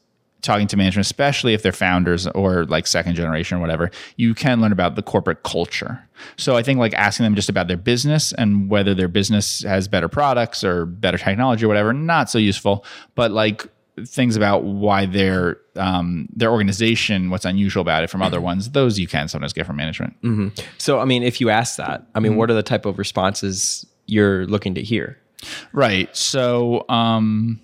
talking 0.43 0.67
to 0.69 0.77
management, 0.77 1.05
especially 1.07 1.55
if 1.55 1.63
they're 1.63 1.73
founders 1.73 2.27
or 2.29 2.65
like 2.67 2.87
second 2.87 3.15
generation 3.15 3.59
or 3.59 3.61
whatever, 3.61 3.91
you 4.17 4.35
can 4.35 4.61
learn 4.61 4.73
about 4.73 4.95
the 4.97 5.03
corporate 5.03 5.43
culture. 5.43 6.03
So 6.37 6.57
I 6.57 6.63
think 6.63 6.79
like 6.79 6.95
asking 6.95 7.25
them 7.25 7.35
just 7.35 7.49
about 7.49 7.69
their 7.69 7.77
business 7.77 8.33
and 8.33 8.69
whether 8.71 8.95
their 8.95 9.09
business 9.09 9.63
has 9.65 9.89
better 9.89 10.09
products 10.09 10.65
or 10.65 10.87
better 10.87 11.19
technology 11.19 11.65
or 11.65 11.69
whatever, 11.69 11.93
not 11.93 12.31
so 12.31 12.39
useful. 12.39 12.85
But 13.15 13.31
like 13.33 13.67
things 14.07 14.35
about 14.37 14.65
why 14.65 15.05
their 15.05 15.59
um, 15.77 16.27
their 16.35 16.51
organization, 16.51 17.29
what's 17.31 17.45
unusual 17.45 17.83
about 17.83 18.03
it 18.03 18.09
from 18.11 18.23
other 18.23 18.41
ones, 18.41 18.71
those 18.71 18.99
you 18.99 19.07
can 19.07 19.29
sometimes 19.29 19.53
get 19.53 19.67
from 19.67 19.77
management. 19.77 20.15
So, 20.79 21.01
I 21.01 21.05
mean, 21.05 21.23
if 21.23 21.41
you 21.41 21.51
ask 21.51 21.77
that, 21.77 22.01
I 22.15 22.19
Mm-hmm. 22.19 22.23
mean, 22.23 22.37
what 22.37 22.51
are 22.51 22.55
the 22.55 22.63
type 22.63 22.87
of 22.87 22.99
responses 22.99 23.87
you're 24.07 24.47
looking 24.47 24.75
to 24.75 24.83
hear? 24.83 25.19
Right. 25.73 26.15
So, 26.17 26.85
um, 26.89 27.61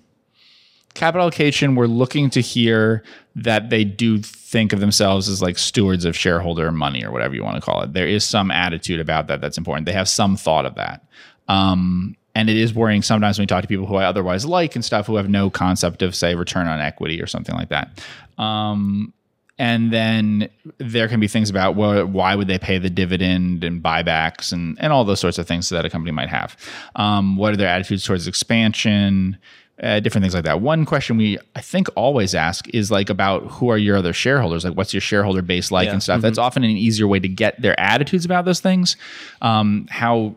capital 0.97 1.21
allocation, 1.21 1.75
we're 1.75 1.87
looking 1.87 2.29
to 2.31 2.41
hear 2.41 3.03
that 3.35 3.69
they 3.69 3.83
do 3.83 4.19
think 4.19 4.73
of 4.73 4.79
themselves 4.79 5.29
as 5.29 5.41
like 5.41 5.57
stewards 5.57 6.05
of 6.05 6.15
shareholder 6.15 6.71
money 6.71 7.05
or 7.05 7.11
whatever 7.11 7.35
you 7.35 7.43
want 7.43 7.55
to 7.55 7.61
call 7.61 7.81
it. 7.81 7.93
There 7.93 8.07
is 8.07 8.23
some 8.23 8.51
attitude 8.51 8.99
about 8.99 9.27
that 9.27 9.39
that's 9.39 9.57
important. 9.57 9.85
They 9.85 9.93
have 9.93 10.09
some 10.09 10.35
thought 10.35 10.65
of 10.65 10.75
that. 10.75 11.05
Um, 11.47 12.15
and 12.35 12.49
it 12.49 12.57
is 12.57 12.73
worrying 12.73 13.01
sometimes 13.01 13.37
when 13.37 13.43
we 13.43 13.47
talk 13.47 13.61
to 13.61 13.67
people 13.67 13.85
who 13.85 13.95
I 13.95 14.05
otherwise 14.05 14.45
like 14.45 14.75
and 14.75 14.83
stuff 14.83 15.07
who 15.07 15.15
have 15.15 15.29
no 15.29 15.49
concept 15.49 16.01
of, 16.01 16.15
say, 16.15 16.35
return 16.35 16.67
on 16.67 16.79
equity 16.79 17.21
or 17.21 17.27
something 17.27 17.55
like 17.55 17.69
that. 17.69 18.03
Um, 18.37 19.13
and 19.59 19.91
then 19.91 20.49
there 20.77 21.07
can 21.07 21.19
be 21.19 21.27
things 21.27 21.49
about 21.49 21.75
well, 21.75 22.05
why 22.05 22.35
would 22.35 22.47
they 22.47 22.59
pay 22.59 22.77
the 22.77 22.91
dividend 22.91 23.63
and 23.63 23.81
buybacks 23.81 24.51
and, 24.51 24.77
and 24.79 24.93
all 24.93 25.03
those 25.03 25.19
sorts 25.19 25.39
of 25.39 25.47
things 25.47 25.69
that 25.69 25.85
a 25.85 25.89
company 25.89 26.11
might 26.11 26.29
have. 26.29 26.55
Um, 26.95 27.37
what 27.37 27.53
are 27.53 27.57
their 27.57 27.69
attitudes 27.69 28.03
towards 28.03 28.27
expansion? 28.27 29.37
Uh, 29.81 29.99
different 29.99 30.23
things 30.23 30.33
like 30.33 30.43
that. 30.45 30.59
One 30.59 30.85
question 30.85 31.17
we 31.17 31.37
I 31.55 31.61
think 31.61 31.87
always 31.95 32.33
ask 32.33 32.67
is 32.73 32.89
like 32.89 33.11
about 33.11 33.43
who 33.43 33.69
are 33.69 33.77
your 33.77 33.95
other 33.97 34.11
shareholders? 34.11 34.65
Like 34.65 34.73
what's 34.75 34.91
your 34.91 35.01
shareholder 35.01 35.43
base 35.43 35.69
like 35.71 35.85
Yeah. 35.85 35.93
and 35.93 36.01
stuff. 36.01 36.21
That's 36.21 36.39
often 36.39 36.63
an 36.63 36.71
easier 36.71 37.07
way 37.07 37.19
to 37.19 37.27
get 37.27 37.61
their 37.61 37.79
attitudes 37.79 38.25
about 38.25 38.45
those 38.45 38.59
things. 38.59 38.97
Um, 39.39 39.85
how 39.91 40.35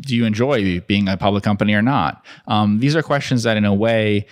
do 0.00 0.14
you 0.14 0.24
enjoy 0.24 0.80
being 0.80 1.08
a 1.08 1.16
public 1.16 1.42
company 1.42 1.74
or 1.74 1.82
not? 1.82 2.24
Um, 2.46 2.78
these 2.78 2.94
are 2.94 3.02
questions 3.02 3.42
that, 3.42 3.56
in 3.56 3.64
a 3.64 3.74
way, 3.74 4.26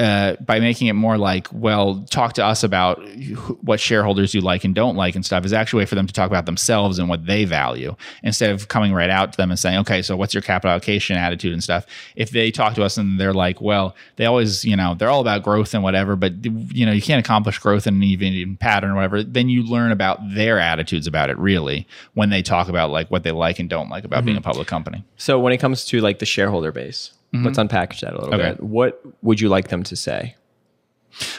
uh, 0.00 0.36
by 0.40 0.60
making 0.60 0.86
it 0.86 0.94
more 0.94 1.18
like, 1.18 1.46
well, 1.52 2.06
talk 2.10 2.32
to 2.32 2.44
us 2.44 2.64
about 2.64 3.06
wh- 3.06 3.62
what 3.62 3.78
shareholders 3.78 4.32
you 4.32 4.40
like 4.40 4.64
and 4.64 4.74
don't 4.74 4.96
like 4.96 5.14
and 5.14 5.26
stuff, 5.26 5.44
is 5.44 5.52
actually 5.52 5.80
a 5.80 5.82
way 5.82 5.86
for 5.86 5.94
them 5.94 6.06
to 6.06 6.12
talk 6.12 6.26
about 6.26 6.46
themselves 6.46 6.98
and 6.98 7.06
what 7.06 7.26
they 7.26 7.44
value 7.44 7.94
instead 8.22 8.50
of 8.50 8.68
coming 8.68 8.94
right 8.94 9.10
out 9.10 9.32
to 9.32 9.36
them 9.36 9.50
and 9.50 9.58
saying, 9.58 9.78
okay, 9.80 10.00
so 10.00 10.16
what's 10.16 10.32
your 10.32 10.42
capital 10.42 10.70
allocation 10.70 11.18
attitude 11.18 11.52
and 11.52 11.62
stuff. 11.62 11.84
If 12.16 12.30
they 12.30 12.50
talk 12.50 12.74
to 12.76 12.82
us 12.82 12.96
and 12.96 13.20
they're 13.20 13.34
like, 13.34 13.60
well, 13.60 13.94
they 14.16 14.24
always, 14.24 14.64
you 14.64 14.74
know, 14.74 14.94
they're 14.94 15.10
all 15.10 15.20
about 15.20 15.42
growth 15.42 15.74
and 15.74 15.82
whatever, 15.82 16.16
but 16.16 16.44
you 16.44 16.86
know, 16.86 16.92
you 16.92 17.02
can't 17.02 17.24
accomplish 17.24 17.58
growth 17.58 17.86
in 17.86 17.96
an 17.96 18.02
even, 18.02 18.28
even 18.32 18.56
pattern 18.56 18.92
or 18.92 18.94
whatever. 18.94 19.22
Then 19.22 19.50
you 19.50 19.62
learn 19.64 19.92
about 19.92 20.18
their 20.34 20.58
attitudes 20.58 21.06
about 21.06 21.28
it 21.28 21.38
really 21.38 21.86
when 22.14 22.30
they 22.30 22.40
talk 22.40 22.68
about 22.68 22.90
like 22.90 23.10
what 23.10 23.22
they 23.22 23.32
like 23.32 23.58
and 23.58 23.68
don't 23.68 23.90
like 23.90 24.04
about 24.04 24.24
being 24.24 24.38
a 24.38 24.40
public 24.40 24.66
company. 24.66 25.04
So, 25.18 25.38
when 25.38 25.52
it 25.52 25.58
comes 25.58 25.84
to 25.86 26.00
like 26.00 26.20
the 26.20 26.26
shareholder 26.26 26.72
base, 26.72 27.12
let's 27.32 27.58
unpackage 27.58 28.00
that 28.00 28.12
a 28.14 28.16
little 28.18 28.30
Mm-hmm. 28.32 28.40
Okay. 28.40 28.50
bit. 28.52 28.62
What 28.62 29.00
would 29.22 29.40
you 29.40 29.48
like 29.48 29.68
them 29.68 29.82
to 29.84 29.96
say? 29.96 30.34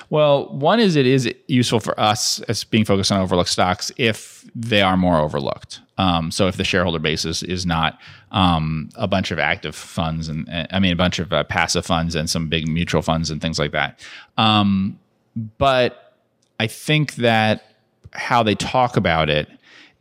Well, 0.09 0.49
one 0.53 0.79
is 0.81 0.95
it 0.97 1.05
is 1.07 1.31
useful 1.47 1.79
for 1.79 1.97
us 1.99 2.41
as 2.41 2.65
being 2.65 2.83
focused 2.83 3.11
on 3.11 3.21
overlooked 3.21 3.49
stocks 3.49 3.89
if 3.97 4.45
they 4.53 4.81
are 4.81 4.97
more 4.97 5.17
overlooked. 5.19 5.79
Um, 5.97 6.29
so 6.29 6.47
if 6.47 6.57
the 6.57 6.65
shareholder 6.65 6.99
base 6.99 7.23
is, 7.23 7.41
is 7.43 7.65
not 7.65 7.97
um, 8.31 8.89
a 8.95 9.07
bunch 9.07 9.31
of 9.31 9.39
active 9.39 9.73
funds 9.75 10.27
and, 10.27 10.47
and 10.49 10.67
I 10.71 10.79
mean 10.79 10.91
a 10.91 10.95
bunch 10.97 11.19
of 11.19 11.31
uh, 11.31 11.43
passive 11.45 11.85
funds 11.85 12.15
and 12.15 12.29
some 12.29 12.49
big 12.49 12.67
mutual 12.67 13.01
funds 13.01 13.29
and 13.31 13.41
things 13.41 13.57
like 13.59 13.71
that. 13.71 13.99
Um, 14.37 14.99
but 15.57 16.15
I 16.59 16.67
think 16.67 17.15
that 17.15 17.63
how 18.11 18.43
they 18.43 18.55
talk 18.55 18.97
about 18.97 19.29
it 19.29 19.47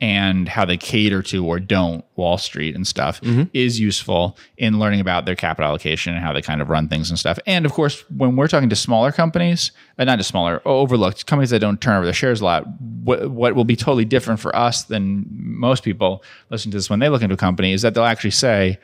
and 0.00 0.48
how 0.48 0.64
they 0.64 0.78
cater 0.78 1.22
to 1.22 1.44
or 1.44 1.60
don't 1.60 2.04
Wall 2.16 2.38
Street 2.38 2.74
and 2.74 2.86
stuff 2.86 3.20
is 3.52 3.78
useful 3.78 4.36
in 4.56 4.78
learning 4.78 5.00
about 5.00 5.26
their 5.26 5.34
capital 5.34 5.68
allocation 5.68 6.14
and 6.14 6.24
how 6.24 6.32
they 6.32 6.40
kind 6.40 6.62
of 6.62 6.70
run 6.70 6.88
things 6.88 7.10
and 7.10 7.18
stuff. 7.18 7.38
And 7.46 7.66
of 7.66 7.72
course, 7.72 8.04
when 8.10 8.34
we're 8.34 8.48
talking 8.48 8.70
to 8.70 8.76
smaller 8.76 9.12
companies, 9.12 9.72
uh, 9.98 10.04
not 10.04 10.16
just 10.18 10.30
smaller, 10.30 10.62
overlooked 10.64 11.26
companies 11.26 11.50
that 11.50 11.58
don't 11.58 11.80
turn 11.80 11.96
over 11.96 12.06
their 12.06 12.14
shares 12.14 12.40
a 12.40 12.44
lot, 12.44 12.66
what, 13.04 13.30
what 13.30 13.54
will 13.54 13.64
be 13.64 13.76
totally 13.76 14.06
different 14.06 14.40
for 14.40 14.54
us 14.56 14.84
than 14.84 15.26
most 15.30 15.82
people 15.82 16.22
listening 16.48 16.70
to 16.72 16.78
this 16.78 16.88
when 16.88 16.98
they 17.00 17.08
look 17.10 17.22
into 17.22 17.34
a 17.34 17.38
company 17.38 17.72
is 17.72 17.82
that 17.82 17.94
they'll 17.94 18.04
actually 18.04 18.30
say, 18.30 18.78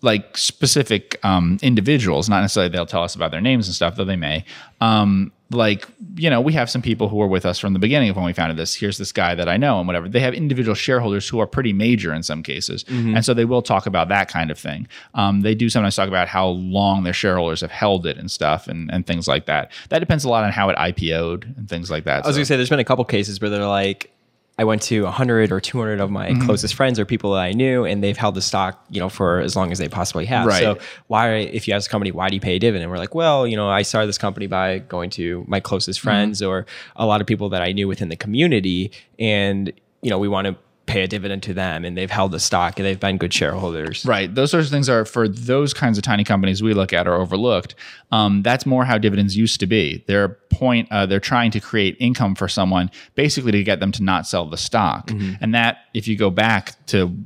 like 0.00 0.36
specific 0.36 1.18
um, 1.24 1.58
individuals, 1.62 2.28
not 2.28 2.40
necessarily 2.40 2.68
they'll 2.68 2.86
tell 2.86 3.04
us 3.04 3.14
about 3.14 3.30
their 3.30 3.40
names 3.40 3.68
and 3.68 3.74
stuff, 3.74 3.96
though 3.96 4.04
they 4.04 4.16
may. 4.16 4.44
Um, 4.80 5.30
like, 5.54 5.86
you 6.16 6.28
know, 6.30 6.40
we 6.40 6.52
have 6.54 6.68
some 6.70 6.82
people 6.82 7.08
who 7.08 7.16
were 7.16 7.26
with 7.26 7.44
us 7.46 7.58
from 7.58 7.72
the 7.72 7.78
beginning 7.78 8.10
of 8.10 8.16
when 8.16 8.24
we 8.24 8.32
founded 8.32 8.56
this. 8.56 8.74
Here's 8.74 8.98
this 8.98 9.12
guy 9.12 9.34
that 9.34 9.48
I 9.48 9.56
know 9.56 9.78
and 9.78 9.86
whatever. 9.86 10.08
They 10.08 10.20
have 10.20 10.34
individual 10.34 10.74
shareholders 10.74 11.28
who 11.28 11.38
are 11.38 11.46
pretty 11.46 11.72
major 11.72 12.12
in 12.14 12.22
some 12.22 12.42
cases. 12.42 12.84
And 12.88 13.24
so 13.24 13.34
they 13.34 13.44
will 13.44 13.62
talk 13.62 13.86
about 13.86 14.08
that 14.08 14.28
kind 14.28 14.50
of 14.50 14.58
thing. 14.58 14.88
Um, 15.14 15.40
they 15.42 15.54
do 15.54 15.68
sometimes 15.70 15.96
talk 15.96 16.08
about 16.08 16.28
how 16.28 16.48
long 16.48 17.04
their 17.04 17.12
shareholders 17.12 17.60
have 17.60 17.70
held 17.70 18.06
it 18.06 18.16
and 18.18 18.30
stuff 18.30 18.68
and, 18.68 18.90
and 18.92 19.06
things 19.06 19.28
like 19.28 19.46
that. 19.46 19.72
That 19.90 19.98
depends 20.00 20.24
a 20.24 20.28
lot 20.28 20.44
on 20.44 20.52
how 20.52 20.68
it 20.68 20.76
IPO'd 20.76 21.44
and 21.56 21.68
things 21.68 21.90
like 21.90 22.04
that. 22.04 22.24
I 22.24 22.28
was 22.28 22.34
So- 22.36 22.38
gonna 22.40 22.46
say 22.46 22.56
there's 22.56 22.70
been 22.70 22.78
a 22.78 22.84
couple 22.84 23.04
cases 23.04 23.40
where 23.40 23.50
they're 23.50 23.66
like, 23.66 24.10
I 24.58 24.64
went 24.64 24.82
to 24.82 25.04
100 25.04 25.50
or 25.50 25.60
200 25.60 25.98
of 25.98 26.10
my 26.10 26.28
mm-hmm. 26.28 26.44
closest 26.44 26.74
friends 26.74 27.00
or 27.00 27.06
people 27.06 27.32
that 27.32 27.40
I 27.40 27.52
knew, 27.52 27.84
and 27.84 28.02
they've 28.02 28.16
held 28.16 28.34
the 28.34 28.42
stock, 28.42 28.84
you 28.90 29.00
know, 29.00 29.08
for 29.08 29.40
as 29.40 29.56
long 29.56 29.72
as 29.72 29.78
they 29.78 29.88
possibly 29.88 30.26
have. 30.26 30.46
Right. 30.46 30.60
So 30.60 30.78
why, 31.06 31.36
if 31.36 31.66
you 31.66 31.74
ask 31.74 31.88
a 31.88 31.90
company, 31.90 32.12
why 32.12 32.28
do 32.28 32.34
you 32.34 32.40
pay 32.40 32.56
a 32.56 32.58
dividend? 32.58 32.90
We're 32.90 32.98
like, 32.98 33.14
well, 33.14 33.46
you 33.46 33.56
know, 33.56 33.70
I 33.70 33.82
started 33.82 34.08
this 34.08 34.18
company 34.18 34.46
by 34.46 34.80
going 34.80 35.08
to 35.10 35.44
my 35.48 35.60
closest 35.60 36.00
mm-hmm. 36.00 36.06
friends 36.06 36.42
or 36.42 36.66
a 36.96 37.06
lot 37.06 37.22
of 37.22 37.26
people 37.26 37.48
that 37.48 37.62
I 37.62 37.72
knew 37.72 37.88
within 37.88 38.10
the 38.10 38.16
community, 38.16 38.92
and 39.18 39.72
you 40.02 40.10
know, 40.10 40.18
we 40.18 40.28
want 40.28 40.46
to 40.48 40.56
pay 40.86 41.02
a 41.02 41.08
dividend 41.08 41.42
to 41.44 41.54
them, 41.54 41.84
and 41.84 41.96
they've 41.96 42.10
held 42.10 42.32
the 42.32 42.40
stock 42.40 42.78
and 42.78 42.86
they've 42.86 42.98
been 42.98 43.18
good 43.18 43.32
shareholders. 43.32 44.04
Right. 44.04 44.32
Those 44.34 44.50
sorts 44.50 44.66
of 44.66 44.72
things 44.72 44.88
are 44.88 45.04
for 45.04 45.28
those 45.28 45.72
kinds 45.72 45.98
of 45.98 46.04
tiny 46.04 46.24
companies 46.24 46.62
we 46.62 46.74
look 46.74 46.92
at 46.92 47.06
are 47.06 47.14
overlooked. 47.14 47.74
Um, 48.10 48.42
that's 48.42 48.66
more 48.66 48.84
how 48.84 48.98
dividends 48.98 49.36
used 49.36 49.60
to 49.60 49.66
be. 49.66 50.04
They're 50.06 50.38
point. 50.52 50.88
Uh, 50.92 51.06
they're 51.06 51.20
trying 51.20 51.50
to 51.50 51.60
create 51.60 51.96
income 51.98 52.34
for 52.34 52.46
someone, 52.46 52.90
basically 53.14 53.52
to 53.52 53.64
get 53.64 53.80
them 53.80 53.90
to 53.92 54.02
not 54.02 54.26
sell 54.26 54.46
the 54.46 54.56
stock. 54.56 55.10
And 55.40 55.54
that, 55.54 55.78
if 55.94 56.06
you 56.06 56.16
go 56.16 56.30
back 56.30 56.74
to 56.86 57.16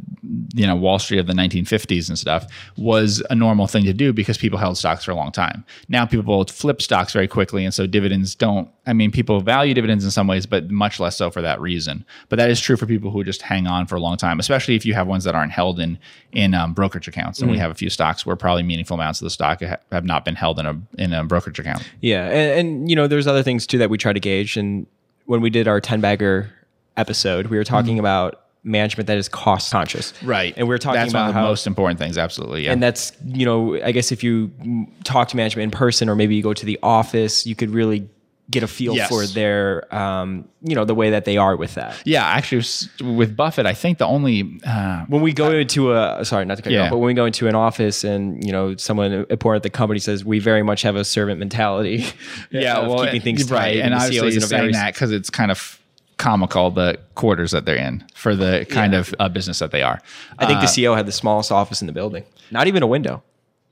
you 0.55 0.67
know 0.67 0.77
Wall 0.77 0.99
Street 0.99 1.19
of 1.19 1.27
the 1.27 1.35
1950s 1.35 2.09
and 2.09 2.19
stuff, 2.19 2.47
was 2.77 3.23
a 3.31 3.35
normal 3.35 3.67
thing 3.67 3.85
to 3.85 3.93
do 3.93 4.13
because 4.13 4.39
people 4.39 4.59
held 4.59 4.79
stocks 4.79 5.05
for 5.05 5.11
a 5.11 5.15
long 5.15 5.33
time. 5.33 5.65
Now 5.89 6.07
people 6.07 6.45
flip 6.47 6.81
stocks 6.81 7.13
very 7.13 7.29
quickly, 7.29 7.65
and 7.65 7.75
so 7.75 7.87
dividends 7.87 8.35
don't. 8.35 8.71
I 8.87 8.93
mean, 8.93 9.11
people 9.11 9.41
value 9.41 9.75
dividends 9.75 10.05
in 10.05 10.13
some 10.13 10.29
ways, 10.29 10.47
but 10.47 10.71
much 10.71 11.01
less 11.01 11.17
so 11.17 11.31
for 11.31 11.43
that 11.43 11.61
reason. 11.61 12.05
But 12.29 12.37
that 12.37 12.51
is 12.51 12.61
true 12.61 12.77
for 12.77 12.87
people 12.87 13.11
who 13.11 13.25
just 13.25 13.43
hang 13.43 13.67
on 13.67 13.87
for 13.87 13.97
a 13.97 14.01
long 14.01 14.17
time, 14.17 14.39
especially 14.39 14.77
if 14.77 14.87
you 14.87 14.95
have 14.95 15.09
ones 15.09 15.25
that 15.25 15.35
aren't 15.35 15.53
held 15.53 15.81
in 15.81 15.99
in 16.33 16.55
um, 16.55 16.73
brokerage 16.73 17.09
accounts. 17.09 17.41
And 17.41 17.51
we 17.51 17.59
have 17.59 17.71
a 17.71 17.75
few 17.75 17.91
stocks 17.91 18.25
where 18.25 18.37
probably 18.37 18.63
meaningful 18.63 18.95
amounts 18.95 19.21
of 19.21 19.27
the 19.27 19.31
stock 19.31 19.63
ha- 19.63 19.79
have 19.91 20.05
not 20.05 20.25
been 20.25 20.37
held 20.37 20.61
in 20.61 20.67
a 20.67 20.81
in 20.99 21.13
a 21.13 21.25
brokerage 21.25 21.59
account. 21.59 21.83
Yeah, 22.01 22.27
and, 22.29 22.69
and 22.69 22.91
you 22.91 22.95
know, 22.95 23.09
there's 23.09 23.27
other 23.27 23.43
things 23.43 23.67
too 23.67 23.79
that 23.79 23.91
we 23.91 23.99
try 23.99 24.13
to 24.13 24.21
gauge. 24.21 24.57
And 24.57 24.87
when 25.25 25.41
we 25.41 25.51
did 25.51 25.67
our 25.67 25.81
ten 25.81 26.01
bagger 26.01 26.53
episode, 26.97 27.49
we 27.49 27.57
were 27.57 27.65
talking 27.65 27.99
about 27.99 28.43
management 28.63 29.07
that 29.07 29.17
is 29.17 29.29
cost 29.29 29.71
conscious, 29.71 30.13
Right. 30.23 30.53
And 30.57 30.69
we 30.69 30.75
are 30.75 30.79
talking 30.79 31.01
That's 31.01 31.13
about 31.13 31.21
one 31.21 31.29
of 31.29 31.35
the 31.35 31.41
how, 31.41 31.47
most 31.47 31.67
important 31.67 31.99
things. 31.99 32.19
Absolutely, 32.19 32.65
yeah. 32.65 32.73
and 32.73 32.83
that's 32.83 33.13
you 33.25 33.47
know, 33.47 33.81
I 33.83 33.93
guess 33.93 34.13
if 34.13 34.23
you 34.23 34.49
mm, 34.49 34.87
talk 35.05 35.29
to 35.29 35.37
management 35.37 35.65
in 35.65 35.71
person, 35.77 36.09
or 36.09 36.15
maybe 36.15 36.35
you 36.35 36.43
go 36.43 36.53
to 36.53 36.67
the 36.67 36.79
office, 36.83 37.47
you 37.47 37.55
could 37.55 37.71
really 37.71 38.09
get 38.49 38.63
a 38.63 38.67
feel 38.69 38.95
Yes. 38.95 39.09
for 39.09 39.27
their, 39.27 39.93
um, 39.95 40.47
you 40.63 40.75
know, 40.77 40.85
the 40.85 40.95
way 40.95 41.11
that 41.11 41.25
they 41.25 41.37
are 41.37 41.57
with 41.57 41.75
that. 41.75 42.01
yeah, 42.05 42.25
actually, 42.25 42.63
with 43.03 43.37
Buffett, 43.37 43.67
I 43.67 43.75
think 43.75 43.99
the 43.99 44.07
only 44.07 44.61
uh, 44.65 45.05
When 45.09 45.21
we 45.21 45.33
go 45.33 45.51
into 45.51 45.93
a 45.93 46.25
sorry, 46.25 46.45
not 46.45 46.57
to 46.59 46.63
cut 46.63 46.73
you 46.73 46.79
off, 46.79 46.91
but 46.91 46.99
when 46.99 47.09
we 47.09 47.15
go 47.15 47.25
into 47.27 47.49
an 47.49 47.55
office 47.57 48.05
and 48.05 48.45
you 48.47 48.53
know 48.53 48.77
someone 48.77 49.27
important 49.31 49.61
at 49.61 49.63
the 49.65 49.77
company 49.77 49.99
says 49.99 50.25
we 50.25 50.39
very 50.39 50.63
much 50.63 50.83
have 50.83 50.95
a 50.97 51.05
servant 51.05 51.41
mentality, 51.41 52.05
of 52.53 53.01
keeping 53.07 53.21
things 53.21 53.51
right. 53.51 53.61
tight, 53.61 53.77
And 53.81 53.93
the 53.93 53.99
obviously, 53.99 54.33
you're 54.33 54.41
saying 54.43 54.73
that 54.73 54.95
because 54.95 55.11
it's 55.13 55.31
kind 55.31 55.51
of 55.51 55.81
comical 56.19 56.71
the 56.71 56.99
quarters 57.15 57.51
that 57.51 57.65
they're 57.67 57.77
in 57.77 58.03
for 58.15 58.35
the 58.37 58.65
kind 58.71 58.93
Yeah. 58.93 59.01
of 59.01 59.15
uh, 59.19 59.29
business 59.29 59.59
that 59.59 59.71
they 59.71 59.83
are. 59.83 60.01
I 60.39 60.47
think 60.47 60.59
Uh, 60.59 60.63
the 60.63 60.67
CEO 60.69 60.97
had 60.97 61.05
the 61.07 61.13
smallest 61.13 61.53
office 61.53 61.81
in 61.83 61.87
the 61.87 61.93
building. 61.93 62.25
Not 62.51 62.69
even 62.69 62.83
a 62.83 62.87
window. 62.87 63.23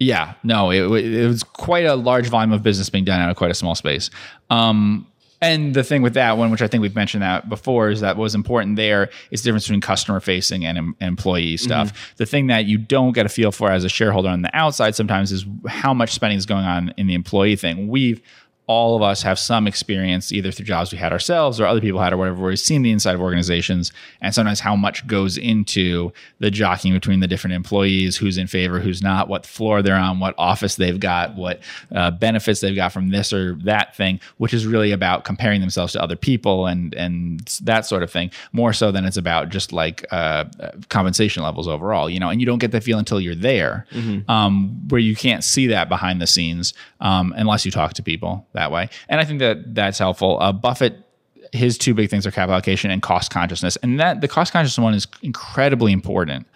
Yeah, 0.00 0.34
no, 0.42 0.70
it, 0.70 0.82
it 1.04 1.26
was 1.26 1.42
quite 1.42 1.86
a 1.86 1.94
large 1.94 2.28
volume 2.28 2.52
of 2.52 2.62
business 2.62 2.90
being 2.90 3.04
done 3.04 3.20
out 3.20 3.30
of 3.30 3.36
quite 3.36 3.50
a 3.50 3.54
small 3.54 3.74
space. 3.74 4.10
Um, 4.50 5.06
and 5.40 5.74
the 5.74 5.84
thing 5.84 6.00
with 6.00 6.14
that 6.14 6.38
one, 6.38 6.50
which 6.50 6.62
I 6.62 6.68
think 6.68 6.80
we've 6.80 6.94
mentioned 6.94 7.22
that 7.22 7.48
before, 7.48 7.90
is 7.90 8.00
that 8.00 8.16
what 8.16 8.22
was 8.22 8.34
important 8.34 8.76
there 8.76 9.10
is 9.30 9.42
the 9.42 9.48
difference 9.48 9.64
between 9.64 9.82
customer 9.82 10.18
facing 10.20 10.64
and 10.64 10.78
em- 10.78 10.96
employee 11.00 11.58
stuff. 11.58 12.14
The 12.16 12.24
thing 12.24 12.46
that 12.46 12.64
you 12.64 12.78
don't 12.78 13.12
get 13.12 13.26
a 13.26 13.28
feel 13.28 13.52
for 13.52 13.70
as 13.70 13.84
a 13.84 13.88
shareholder 13.88 14.30
on 14.30 14.42
the 14.42 14.56
outside 14.56 14.94
sometimes 14.94 15.32
is 15.32 15.44
how 15.66 15.92
much 15.92 16.12
spending 16.12 16.38
is 16.38 16.46
going 16.46 16.64
on 16.64 16.94
in 16.96 17.08
the 17.08 17.14
employee 17.14 17.56
thing. 17.56 17.88
We've 17.88 18.22
all 18.66 18.96
of 18.96 19.02
us 19.02 19.22
have 19.22 19.38
some 19.38 19.66
experience 19.66 20.32
either 20.32 20.50
through 20.50 20.64
jobs 20.64 20.90
we 20.90 20.96
had 20.96 21.12
ourselves 21.12 21.60
or 21.60 21.66
other 21.66 21.80
people 21.80 22.00
had 22.00 22.12
or 22.12 22.16
whatever 22.16 22.40
where 22.40 22.48
we've 22.48 22.58
seen 22.58 22.80
the 22.82 22.90
inside 22.90 23.14
of 23.14 23.20
organizations 23.20 23.92
and 24.22 24.34
sometimes 24.34 24.58
how 24.58 24.74
much 24.74 25.06
goes 25.06 25.36
into 25.36 26.10
the 26.38 26.50
jockeying 26.50 26.94
between 26.94 27.20
the 27.20 27.26
different 27.26 27.54
employees 27.54 28.16
who's 28.16 28.38
in 28.38 28.46
favor 28.46 28.80
who's 28.80 29.02
not 29.02 29.28
what 29.28 29.44
floor 29.44 29.82
they're 29.82 29.96
on 29.96 30.18
what 30.18 30.34
office 30.38 30.76
they've 30.76 30.98
got 30.98 31.34
what 31.36 31.60
uh, 31.94 32.10
benefits 32.10 32.60
they've 32.60 32.76
got 32.76 32.90
from 32.90 33.10
this 33.10 33.32
or 33.34 33.54
that 33.56 33.94
thing 33.94 34.18
which 34.38 34.54
is 34.54 34.66
really 34.66 34.92
about 34.92 35.24
comparing 35.24 35.60
themselves 35.60 35.92
to 35.92 36.02
other 36.02 36.16
people 36.16 36.66
and 36.66 36.94
and 36.94 37.40
that 37.62 37.84
sort 37.84 38.02
of 38.02 38.10
thing 38.10 38.30
more 38.52 38.72
so 38.72 38.90
than 38.90 39.04
it's 39.04 39.18
about 39.18 39.50
just 39.50 39.72
like 39.72 40.06
uh, 40.10 40.44
uh, 40.60 40.70
compensation 40.88 41.42
levels 41.42 41.68
overall 41.68 42.08
you 42.08 42.18
know 42.18 42.30
and 42.30 42.40
you 42.40 42.46
don't 42.46 42.60
get 42.60 42.72
that 42.72 42.82
feel 42.82 42.98
until 42.98 43.20
you're 43.20 43.34
there 43.34 43.86
um, 44.28 44.88
where 44.88 45.00
you 45.00 45.14
can't 45.14 45.44
see 45.44 45.66
that 45.66 45.88
behind 45.90 46.22
the 46.22 46.26
scenes 46.26 46.72
um, 47.00 47.34
unless 47.36 47.66
you 47.66 47.70
talk 47.70 47.92
to 47.92 48.02
people 48.02 48.46
that 48.54 48.72
way. 48.72 48.88
And 49.08 49.20
i 49.20 49.24
think 49.24 49.40
that 49.40 49.74
that's 49.74 49.98
helpful. 49.98 50.38
Uh, 50.40 50.52
buffett 50.52 51.04
his 51.52 51.78
two 51.78 51.94
big 51.94 52.10
things 52.10 52.26
are 52.26 52.32
capital 52.32 52.54
allocation 52.54 52.90
and 52.90 53.00
cost 53.00 53.30
consciousness. 53.30 53.76
And 53.76 54.00
that 54.00 54.20
the 54.20 54.28
cost 54.28 54.52
conscious 54.52 54.76
one 54.76 54.92
is 54.92 55.06
incredibly 55.22 55.92
important. 55.92 56.46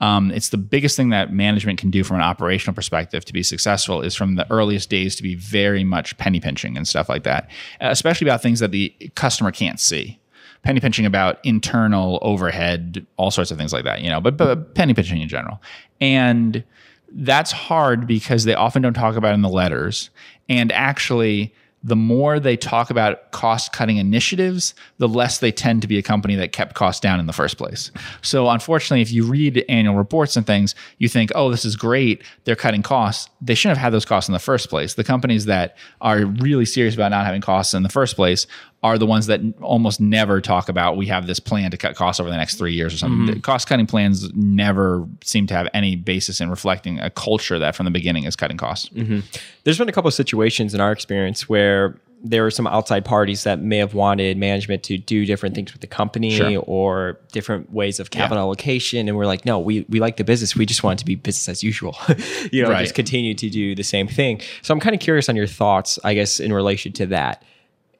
Um, 0.00 0.30
it's 0.32 0.50
the 0.50 0.58
biggest 0.58 0.96
thing 0.96 1.10
that 1.10 1.32
management 1.32 1.78
can 1.78 1.90
do 1.90 2.04
from 2.04 2.16
an 2.16 2.22
operational 2.22 2.74
perspective 2.74 3.24
to 3.24 3.32
be 3.32 3.42
successful 3.42 4.02
is 4.02 4.14
from 4.14 4.34
the 4.34 4.50
earliest 4.50 4.90
days 4.90 5.16
to 5.16 5.22
be 5.22 5.34
very 5.34 5.84
much 5.84 6.16
penny 6.18 6.40
pinching 6.40 6.76
and 6.76 6.86
stuff 6.86 7.08
like 7.08 7.22
that 7.22 7.48
especially 7.80 8.26
about 8.26 8.42
things 8.42 8.60
that 8.60 8.70
the 8.70 8.94
customer 9.14 9.50
can't 9.50 9.80
see. 9.80 10.18
Penny 10.62 10.80
pinching 10.80 11.04
about 11.04 11.38
internal 11.44 12.18
overhead, 12.22 13.06
all 13.16 13.30
sorts 13.30 13.50
of 13.50 13.58
things 13.58 13.72
like 13.72 13.84
that, 13.84 14.00
you 14.00 14.08
know, 14.08 14.20
but, 14.20 14.36
but 14.36 14.74
penny 14.74 14.94
pinching 14.94 15.20
in 15.20 15.28
general. 15.28 15.60
And 16.00 16.64
that's 17.12 17.52
hard 17.52 18.06
because 18.06 18.44
they 18.44 18.54
often 18.54 18.82
don't 18.82 18.94
talk 18.94 19.16
about 19.16 19.34
in 19.34 19.42
the 19.42 19.48
letters. 19.48 20.10
And 20.48 20.72
actually, 20.72 21.54
the 21.84 21.94
more 21.94 22.40
they 22.40 22.56
talk 22.56 22.88
about 22.88 23.30
cost 23.30 23.72
cutting 23.72 23.98
initiatives, 23.98 24.74
the 24.96 25.06
less 25.06 25.38
they 25.38 25.52
tend 25.52 25.82
to 25.82 25.88
be 25.88 25.98
a 25.98 26.02
company 26.02 26.34
that 26.34 26.50
kept 26.50 26.74
costs 26.74 26.98
down 26.98 27.20
in 27.20 27.26
the 27.26 27.32
first 27.32 27.58
place. 27.58 27.90
So, 28.22 28.48
unfortunately, 28.48 29.02
if 29.02 29.12
you 29.12 29.26
read 29.26 29.62
annual 29.68 29.94
reports 29.94 30.34
and 30.34 30.46
things, 30.46 30.74
you 30.96 31.10
think, 31.10 31.30
oh, 31.34 31.50
this 31.50 31.66
is 31.66 31.76
great. 31.76 32.22
They're 32.44 32.56
cutting 32.56 32.82
costs. 32.82 33.28
They 33.42 33.54
shouldn't 33.54 33.76
have 33.76 33.84
had 33.84 33.92
those 33.92 34.06
costs 34.06 34.30
in 34.30 34.32
the 34.32 34.38
first 34.38 34.70
place. 34.70 34.94
The 34.94 35.04
companies 35.04 35.44
that 35.44 35.76
are 36.00 36.24
really 36.24 36.64
serious 36.64 36.94
about 36.94 37.10
not 37.10 37.26
having 37.26 37.42
costs 37.42 37.74
in 37.74 37.82
the 37.82 37.90
first 37.90 38.16
place 38.16 38.46
are 38.84 38.98
the 38.98 39.06
ones 39.06 39.26
that 39.26 39.40
almost 39.62 39.98
never 39.98 40.40
talk 40.42 40.68
about 40.68 40.96
we 40.98 41.06
have 41.06 41.26
this 41.26 41.40
plan 41.40 41.70
to 41.70 41.76
cut 41.78 41.96
costs 41.96 42.20
over 42.20 42.28
the 42.30 42.36
next 42.36 42.56
three 42.56 42.74
years 42.74 42.92
or 42.94 42.98
something. 42.98 43.34
Mm-hmm. 43.34 43.40
Cost 43.40 43.66
cutting 43.66 43.86
plans 43.86 44.30
never 44.34 45.08
seem 45.24 45.46
to 45.46 45.54
have 45.54 45.68
any 45.72 45.96
basis 45.96 46.38
in 46.40 46.50
reflecting 46.50 47.00
a 47.00 47.08
culture 47.08 47.58
that 47.58 47.74
from 47.74 47.84
the 47.84 47.90
beginning 47.90 48.24
is 48.24 48.36
cutting 48.36 48.58
costs. 48.58 48.90
Mm-hmm. 48.90 49.20
There's 49.64 49.78
been 49.78 49.88
a 49.88 49.92
couple 49.92 50.08
of 50.08 50.14
situations 50.14 50.74
in 50.74 50.80
our 50.82 50.92
experience 50.92 51.48
where 51.48 51.98
there 52.26 52.42
were 52.42 52.50
some 52.50 52.66
outside 52.66 53.04
parties 53.06 53.44
that 53.44 53.60
may 53.60 53.78
have 53.78 53.94
wanted 53.94 54.36
management 54.36 54.82
to 54.82 54.98
do 54.98 55.24
different 55.26 55.54
things 55.54 55.72
with 55.72 55.80
the 55.80 55.86
company 55.86 56.30
Sure. 56.36 56.58
or 56.66 57.18
different 57.32 57.72
ways 57.72 58.00
of 58.00 58.10
capital 58.10 58.38
allocation. 58.38 59.08
And 59.08 59.16
we're 59.16 59.26
like, 59.26 59.44
no, 59.46 59.58
we, 59.58 59.84
we 59.88 59.98
like 59.98 60.16
the 60.18 60.24
business. 60.24 60.54
We 60.56 60.64
just 60.66 60.82
want 60.82 60.98
it 60.98 61.00
to 61.00 61.06
be 61.06 61.14
business 61.16 61.48
as 61.48 61.62
usual, 61.62 61.96
you 62.52 62.62
know, 62.62 62.70
Right. 62.70 62.82
just 62.82 62.94
continue 62.94 63.32
to 63.34 63.48
do 63.50 63.74
the 63.74 63.82
same 63.82 64.08
thing. 64.08 64.40
So 64.62 64.72
I'm 64.74 64.80
kind 64.80 64.94
of 64.94 65.00
curious 65.00 65.28
on 65.30 65.36
your 65.36 65.46
thoughts, 65.46 65.98
I 66.04 66.12
guess, 66.14 66.38
in 66.40 66.52
relation 66.52 66.92
to 66.92 67.06
that. 67.06 67.42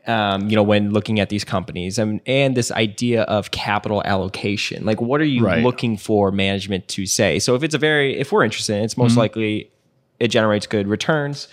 Um, 0.06 0.50
you 0.50 0.56
know, 0.56 0.62
when 0.62 0.90
looking 0.92 1.18
at 1.18 1.30
these 1.30 1.44
companies 1.44 1.98
and, 1.98 2.20
and 2.26 2.54
this 2.54 2.70
idea 2.72 3.22
of 3.22 3.50
capital 3.52 4.02
allocation, 4.04 4.84
like 4.84 5.00
what 5.00 5.20
are 5.20 5.24
you 5.24 5.42
Right. 5.44 5.62
looking 5.62 5.96
for 5.96 6.30
management 6.30 6.88
to 6.88 7.06
say? 7.06 7.38
So 7.38 7.54
if 7.54 7.62
it's 7.62 7.74
a 7.74 7.78
very, 7.78 8.18
if 8.18 8.30
we're 8.30 8.44
interested, 8.44 8.82
it's 8.84 8.96
most 8.98 9.16
likely 9.16 9.70
it 10.20 10.28
generates 10.28 10.66
good 10.66 10.86
returns. 10.88 11.48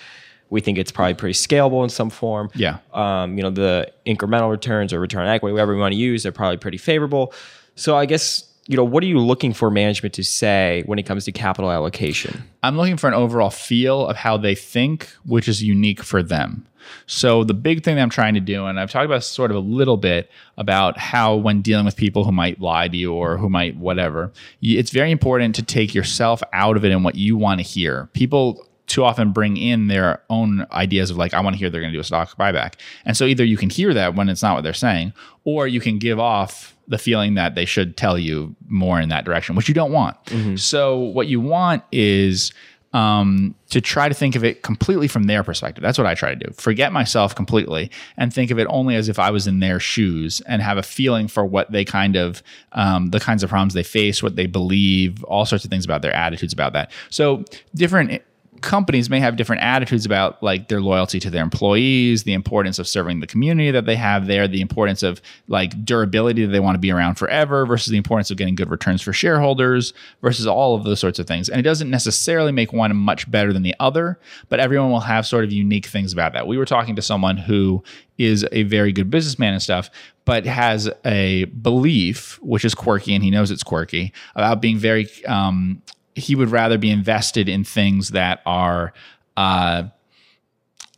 We 0.50 0.60
think 0.60 0.78
it's 0.78 0.92
probably 0.92 1.14
pretty 1.14 1.34
scalable 1.34 1.82
in 1.84 1.90
some 1.90 2.10
form. 2.10 2.50
Yeah. 2.54 2.80
Um, 2.94 3.38
you 3.38 3.44
know, 3.44 3.52
the 3.52 3.90
incremental 4.06 4.52
returns 4.52 4.92
or 4.92 5.00
return 5.00 5.22
on 5.26 5.30
equity, 5.30 5.54
whatever 5.54 5.74
we 5.74 5.80
want 5.80 5.94
to 5.94 5.98
use, 5.98 6.24
they're 6.24 6.34
probably 6.34 6.58
pretty 6.58 6.78
favorable. 6.78 7.34
So 7.76 7.96
I 7.96 8.06
guess, 8.06 8.44
you 8.68 8.76
know, 8.76 8.84
what 8.84 9.02
are 9.02 9.08
you 9.08 9.20
looking 9.20 9.54
for 9.54 9.72
management 9.72 10.14
to 10.16 10.24
say 10.26 10.84
when 10.88 11.00
it 11.00 11.04
comes 11.04 11.24
to 11.24 11.32
capital 11.32 11.72
allocation? 11.72 12.44
I'm 12.64 12.76
looking 12.76 12.98
for 12.98 13.08
an 13.08 13.14
overall 13.14 13.50
feel 13.50 14.06
of 14.08 14.18
how 14.18 14.36
they 14.36 14.56
think, 14.56 15.08
which 15.26 15.48
is 15.48 15.64
unique 15.64 16.04
for 16.04 16.22
them. 16.22 16.68
So 17.06 17.44
the 17.44 17.54
big 17.54 17.84
thing 17.84 17.96
that 17.96 18.02
I'm 18.02 18.10
trying 18.10 18.34
to 18.34 18.40
do, 18.40 18.66
and 18.66 18.80
I've 18.80 18.92
talked 18.92 19.06
about 19.06 19.24
sort 19.24 19.52
of 19.52 19.58
a 19.58 19.62
little 19.62 19.98
bit 19.98 20.30
about 20.58 20.98
how 20.98 21.36
when 21.36 21.62
dealing 21.62 21.86
with 21.86 21.96
people 21.96 22.24
who 22.24 22.32
might 22.32 22.60
lie 22.60 22.88
to 22.88 22.98
you 22.98 23.14
or 23.14 23.38
who 23.38 23.50
might 23.50 23.76
whatever, 23.78 24.32
it's 24.62 24.92
very 24.92 25.12
important 25.12 25.56
to 25.56 25.64
take 25.64 25.94
yourself 25.94 26.42
out 26.54 26.78
of 26.78 26.86
it 26.86 26.92
and 26.92 27.04
what 27.04 27.16
you 27.16 27.38
want 27.38 27.60
to 27.60 27.64
hear. 27.64 28.10
People 28.14 28.66
too 28.88 29.06
often 29.06 29.32
bring 29.32 29.56
in 29.56 29.88
their 29.88 30.22
own 30.30 30.68
ideas 30.74 31.10
of 31.10 31.18
like, 31.18 31.34
I 31.34 31.40
want 31.40 31.54
to 31.54 31.58
hear 31.58 31.70
they're 31.70 31.80
going 31.80 31.94
to 31.94 31.98
do 31.98 32.02
a 32.02 32.04
stock 32.04 32.36
buyback. 32.38 32.74
And 33.06 33.16
so 33.16 33.26
either 33.26 33.46
you 33.46 33.56
can 33.56 33.70
hear 33.70 33.94
that 33.94 34.16
when 34.16 34.28
it's 34.28 34.42
not 34.42 34.56
what 34.56 34.64
they're 34.64 34.74
saying, 34.74 35.14
or 35.46 35.66
you 35.66 35.80
can 35.80 35.98
give 35.98 36.20
off 36.20 36.76
the 36.90 36.98
feeling 36.98 37.36
that 37.36 37.56
they 37.56 37.64
should 37.64 37.96
tell 37.96 38.18
you 38.18 38.54
more 38.68 39.00
in 39.00 39.08
that 39.08 39.24
direction, 39.24 39.56
which 39.56 39.70
you 39.70 39.74
don't 39.74 39.94
want. 39.94 40.22
Mm-hmm. 40.26 40.58
So 40.58 40.98
what 40.98 41.28
you 41.28 41.40
want 41.40 41.84
is 41.94 42.52
um, 42.94 43.56
to 43.70 43.80
try 43.80 44.10
to 44.10 44.16
think 44.16 44.36
of 44.36 44.44
it 44.44 44.64
completely 44.64 45.08
from 45.08 45.24
their 45.24 45.44
perspective. 45.44 45.82
That's 45.82 45.98
what 45.98 46.08
I 46.08 46.14
try 46.14 46.36
to 46.36 46.48
do. 46.48 46.54
Forget 46.54 46.92
myself 46.92 47.34
completely 47.34 47.90
and 48.18 48.34
think 48.34 48.52
of 48.52 48.60
it 48.60 48.68
only 48.70 48.96
as 48.96 49.08
if 49.08 49.18
I 49.18 49.32
was 49.32 49.48
in 49.48 49.60
their 49.60 49.80
shoes 49.80 50.42
and 50.42 50.62
have 50.62 50.78
a 50.78 50.84
feeling 50.84 51.28
for 51.28 51.46
what 51.46 51.72
they 51.72 51.86
kind 51.86 52.16
of, 52.16 52.44
um, 52.74 53.10
the 53.12 53.20
kinds 53.20 53.44
of 53.44 53.50
problems 53.50 53.74
they 53.74 53.84
face, 53.84 54.22
what 54.22 54.36
they 54.36 54.46
believe, 54.46 55.24
all 55.24 55.46
sorts 55.46 55.64
of 55.64 55.72
things 55.72 55.86
about 55.86 56.02
their 56.02 56.14
attitudes 56.14 56.54
about 56.54 56.74
that. 56.74 56.92
So 57.10 57.46
different 57.76 58.22
companies 58.62 59.10
may 59.10 59.20
have 59.20 59.36
different 59.36 59.62
attitudes 59.62 60.06
about 60.06 60.42
like 60.42 60.68
their 60.68 60.82
loyalty 60.82 61.20
to 61.20 61.30
their 61.30 61.44
employees, 61.44 62.24
the 62.24 62.34
importance 62.34 62.80
of 62.80 62.88
serving 62.88 63.20
the 63.20 63.28
community 63.28 63.72
that 63.72 63.86
they 63.86 63.96
have 63.96 64.28
there, 64.28 64.48
the 64.48 64.62
importance 64.62 65.04
of 65.04 65.22
like 65.48 65.84
durability 65.84 66.46
that 66.46 66.52
they 66.52 66.60
want 66.60 66.76
to 66.76 66.80
be 66.80 66.92
around 66.92 67.16
forever 67.16 67.66
versus 67.66 67.92
the 67.92 67.98
importance 67.98 68.30
of 68.32 68.38
getting 68.38 68.56
good 68.56 68.70
returns 68.70 69.02
for 69.02 69.14
shareholders 69.14 69.94
versus 70.22 70.48
all 70.48 70.76
of 70.76 70.84
those 70.84 71.00
sorts 71.00 71.20
of 71.20 71.28
things. 71.28 71.50
And 71.50 71.60
it 71.60 71.64
doesn't 71.64 71.90
necessarily 71.90 72.52
make 72.52 72.72
one 72.72 72.96
much 72.96 73.30
better 73.30 73.52
than 73.52 73.64
the 73.64 73.76
other, 73.80 74.20
but 74.50 74.60
everyone 74.60 74.92
will 74.92 75.00
have 75.02 75.26
sort 75.26 75.44
of 75.44 75.52
unique 75.52 75.88
things 75.88 76.14
about 76.14 76.34
that. 76.34 76.48
We 76.48 76.58
were 76.58 76.66
talking 76.66 76.96
to 76.96 77.02
someone 77.02 77.38
who 77.38 77.84
is 78.18 78.46
a 78.52 78.64
very 78.64 78.92
good 78.92 79.10
businessman 79.10 79.54
and 79.54 79.62
stuff, 79.62 79.90
but 80.26 80.46
has 80.46 80.90
a 81.04 81.46
belief, 81.46 82.40
which 82.44 82.64
is 82.64 82.76
quirky, 82.76 83.16
and 83.16 83.24
he 83.24 83.32
knows 83.32 83.50
it's 83.50 83.64
quirky, 83.64 84.14
about 84.36 84.62
being 84.62 84.78
very 84.78 85.10
um, 85.26 85.82
he 86.16 86.36
would 86.36 86.50
rather 86.50 86.78
be 86.78 86.90
invested 86.90 87.48
in 87.48 87.64
things 87.64 88.10
that 88.10 88.42
are 88.46 88.94
uh, 89.38 89.84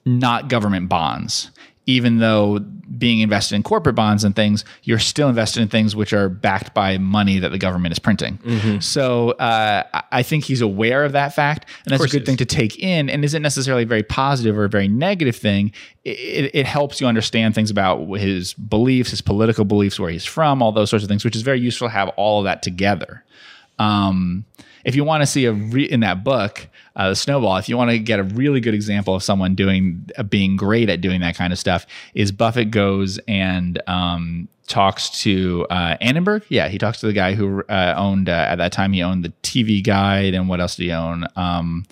not 0.05 0.49
government 0.49 0.89
bonds. 0.89 1.51
Even 1.85 2.19
though 2.19 2.59
being 2.97 3.19
invested 3.19 3.55
in 3.55 3.63
corporate 3.63 3.95
bonds 3.95 4.23
and 4.23 4.35
things, 4.35 4.63
you're 4.83 4.99
still 4.99 5.27
invested 5.27 5.61
in 5.61 5.67
things 5.67 5.97
which 5.97 6.13
are 6.13 6.29
backed 6.29 6.73
by 6.73 6.97
money 6.97 7.39
that 7.39 7.49
the 7.49 7.57
government 7.57 7.91
is 7.91 7.99
printing. 7.99 8.37
Mm-hmm. 8.37 8.79
So 8.79 9.31
uh, 9.31 9.83
I 10.11 10.23
think 10.23 10.45
he's 10.45 10.61
aware 10.61 11.03
of 11.03 11.11
that 11.11 11.33
fact, 11.33 11.69
and 11.85 11.91
that's 11.91 12.05
a 12.05 12.07
good 12.07 12.25
thing 12.25 12.37
to 12.37 12.45
take 12.45 12.79
in. 12.79 13.09
And 13.09 13.25
isn't 13.25 13.41
necessarily 13.41 13.83
a 13.83 13.85
very 13.85 14.03
positive 14.03 14.57
or 14.57 14.63
a 14.63 14.69
very 14.69 14.87
negative 14.87 15.35
thing. 15.35 15.73
It, 16.05 16.51
it, 16.53 16.65
helps 16.65 17.01
you 17.01 17.07
understand 17.07 17.55
things 17.55 17.69
about 17.69 18.05
his 18.17 18.53
beliefs, 18.53 19.11
his 19.11 19.21
political 19.21 19.65
beliefs, 19.65 19.99
where 19.99 20.09
he's 20.09 20.25
from, 20.25 20.61
all 20.61 20.71
those 20.71 20.89
sorts 20.89 21.03
of 21.03 21.09
things, 21.09 21.25
which 21.25 21.35
is 21.35 21.41
very 21.41 21.59
useful 21.59 21.87
to 21.87 21.93
have 21.93 22.09
all 22.09 22.39
of 22.39 22.45
that 22.45 22.61
together. 22.61 23.23
Um, 23.79 24.45
if 24.83 24.95
you 24.95 25.03
want 25.03 25.21
to 25.21 25.27
see 25.27 25.45
a 25.45 25.53
re- 25.53 25.89
in 25.89 26.01
that 26.01 26.23
book, 26.23 26.67
uh, 26.95 27.09
the 27.09 27.15
snowball, 27.15 27.57
if 27.57 27.67
you 27.67 27.77
want 27.77 27.91
to 27.91 27.99
get 27.99 28.19
a 28.19 28.23
really 28.23 28.59
good 28.59 28.73
example 28.73 29.15
of 29.15 29.23
someone 29.23 29.55
doing 29.55 30.09
uh, 30.17 30.23
being 30.23 30.55
great 30.55 30.89
at 30.89 31.01
doing 31.01 31.21
that 31.21 31.35
kind 31.35 31.53
of 31.53 31.59
stuff, 31.59 31.85
is 32.13 32.31
Buffett 32.31 32.71
goes 32.71 33.19
and 33.27 33.81
um, 33.87 34.47
talks 34.67 35.09
to 35.21 35.65
uh, 35.69 35.97
Annenberg. 36.01 36.43
Yeah, 36.49 36.67
he 36.67 36.77
talks 36.77 36.99
to 36.99 37.07
the 37.07 37.13
guy 37.13 37.33
who 37.33 37.63
uh, 37.69 37.93
owned 37.97 38.29
uh, 38.29 38.47
at 38.49 38.57
that 38.57 38.71
time. 38.71 38.93
He 38.93 39.01
owned 39.01 39.23
the 39.23 39.33
TV 39.41 39.83
Guide 39.83 40.33
and 40.33 40.47
what 40.49 40.59
else 40.59 40.75
did 40.75 40.83
he 40.83 40.91
own? 40.91 41.25
Um, 41.35 41.85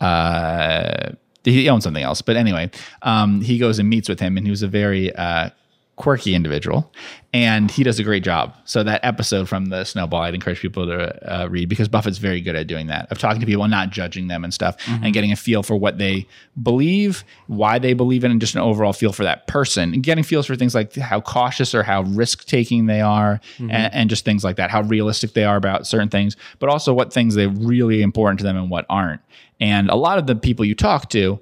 uh, 0.00 1.12
he 1.44 1.68
owned 1.68 1.82
something 1.82 2.02
else, 2.02 2.20
but 2.20 2.36
anyway, 2.36 2.70
um, 3.02 3.40
he 3.40 3.58
goes 3.58 3.78
and 3.78 3.88
meets 3.88 4.08
with 4.08 4.20
him, 4.20 4.36
and 4.36 4.46
he 4.46 4.50
was 4.50 4.62
a 4.62 4.68
very 4.68 5.14
uh, 5.14 5.50
quirky 6.00 6.34
individual, 6.34 6.90
and 7.34 7.70
he 7.70 7.84
does 7.84 7.98
a 7.98 8.02
great 8.02 8.24
job. 8.24 8.56
So 8.64 8.82
that 8.82 9.04
episode 9.04 9.48
from 9.50 9.66
the 9.66 9.84
Snowball, 9.84 10.22
I'd 10.22 10.34
encourage 10.34 10.60
people 10.60 10.86
to 10.86 11.30
uh, 11.30 11.46
read 11.48 11.68
because 11.68 11.88
Buffett's 11.88 12.16
very 12.16 12.40
good 12.40 12.56
at 12.56 12.66
doing 12.66 12.86
that 12.86 13.12
of 13.12 13.18
talking 13.18 13.38
to 13.40 13.46
people 13.46 13.62
and 13.62 13.70
not 13.70 13.90
judging 13.90 14.28
them 14.28 14.42
and 14.42 14.54
stuff, 14.54 14.78
mm-hmm. 14.78 15.04
and 15.04 15.12
getting 15.12 15.30
a 15.30 15.36
feel 15.36 15.62
for 15.62 15.76
what 15.76 15.98
they 15.98 16.26
believe, 16.62 17.22
why 17.48 17.78
they 17.78 17.92
believe 17.92 18.24
it, 18.24 18.30
and 18.30 18.40
just 18.40 18.54
an 18.54 18.62
overall 18.62 18.94
feel 18.94 19.12
for 19.12 19.24
that 19.24 19.46
person, 19.46 19.92
and 19.92 20.02
getting 20.02 20.24
feels 20.24 20.46
for 20.46 20.56
things 20.56 20.74
like 20.74 20.94
how 20.96 21.20
cautious 21.20 21.74
or 21.74 21.82
how 21.82 22.02
risk 22.02 22.46
taking 22.46 22.86
they 22.86 23.02
are, 23.02 23.38
mm-hmm. 23.58 23.70
and, 23.70 23.92
and 23.92 24.10
just 24.10 24.24
things 24.24 24.42
like 24.42 24.56
that, 24.56 24.70
how 24.70 24.80
realistic 24.82 25.34
they 25.34 25.44
are 25.44 25.56
about 25.56 25.86
certain 25.86 26.08
things, 26.08 26.36
but 26.58 26.70
also 26.70 26.94
what 26.94 27.12
things 27.12 27.34
they 27.34 27.46
really 27.46 28.00
important 28.00 28.38
to 28.38 28.44
them 28.44 28.56
and 28.56 28.70
what 28.70 28.86
aren't. 28.88 29.20
And 29.60 29.90
a 29.90 29.96
lot 29.96 30.18
of 30.18 30.26
the 30.26 30.34
people 30.34 30.64
you 30.64 30.74
talk 30.74 31.10
to 31.10 31.38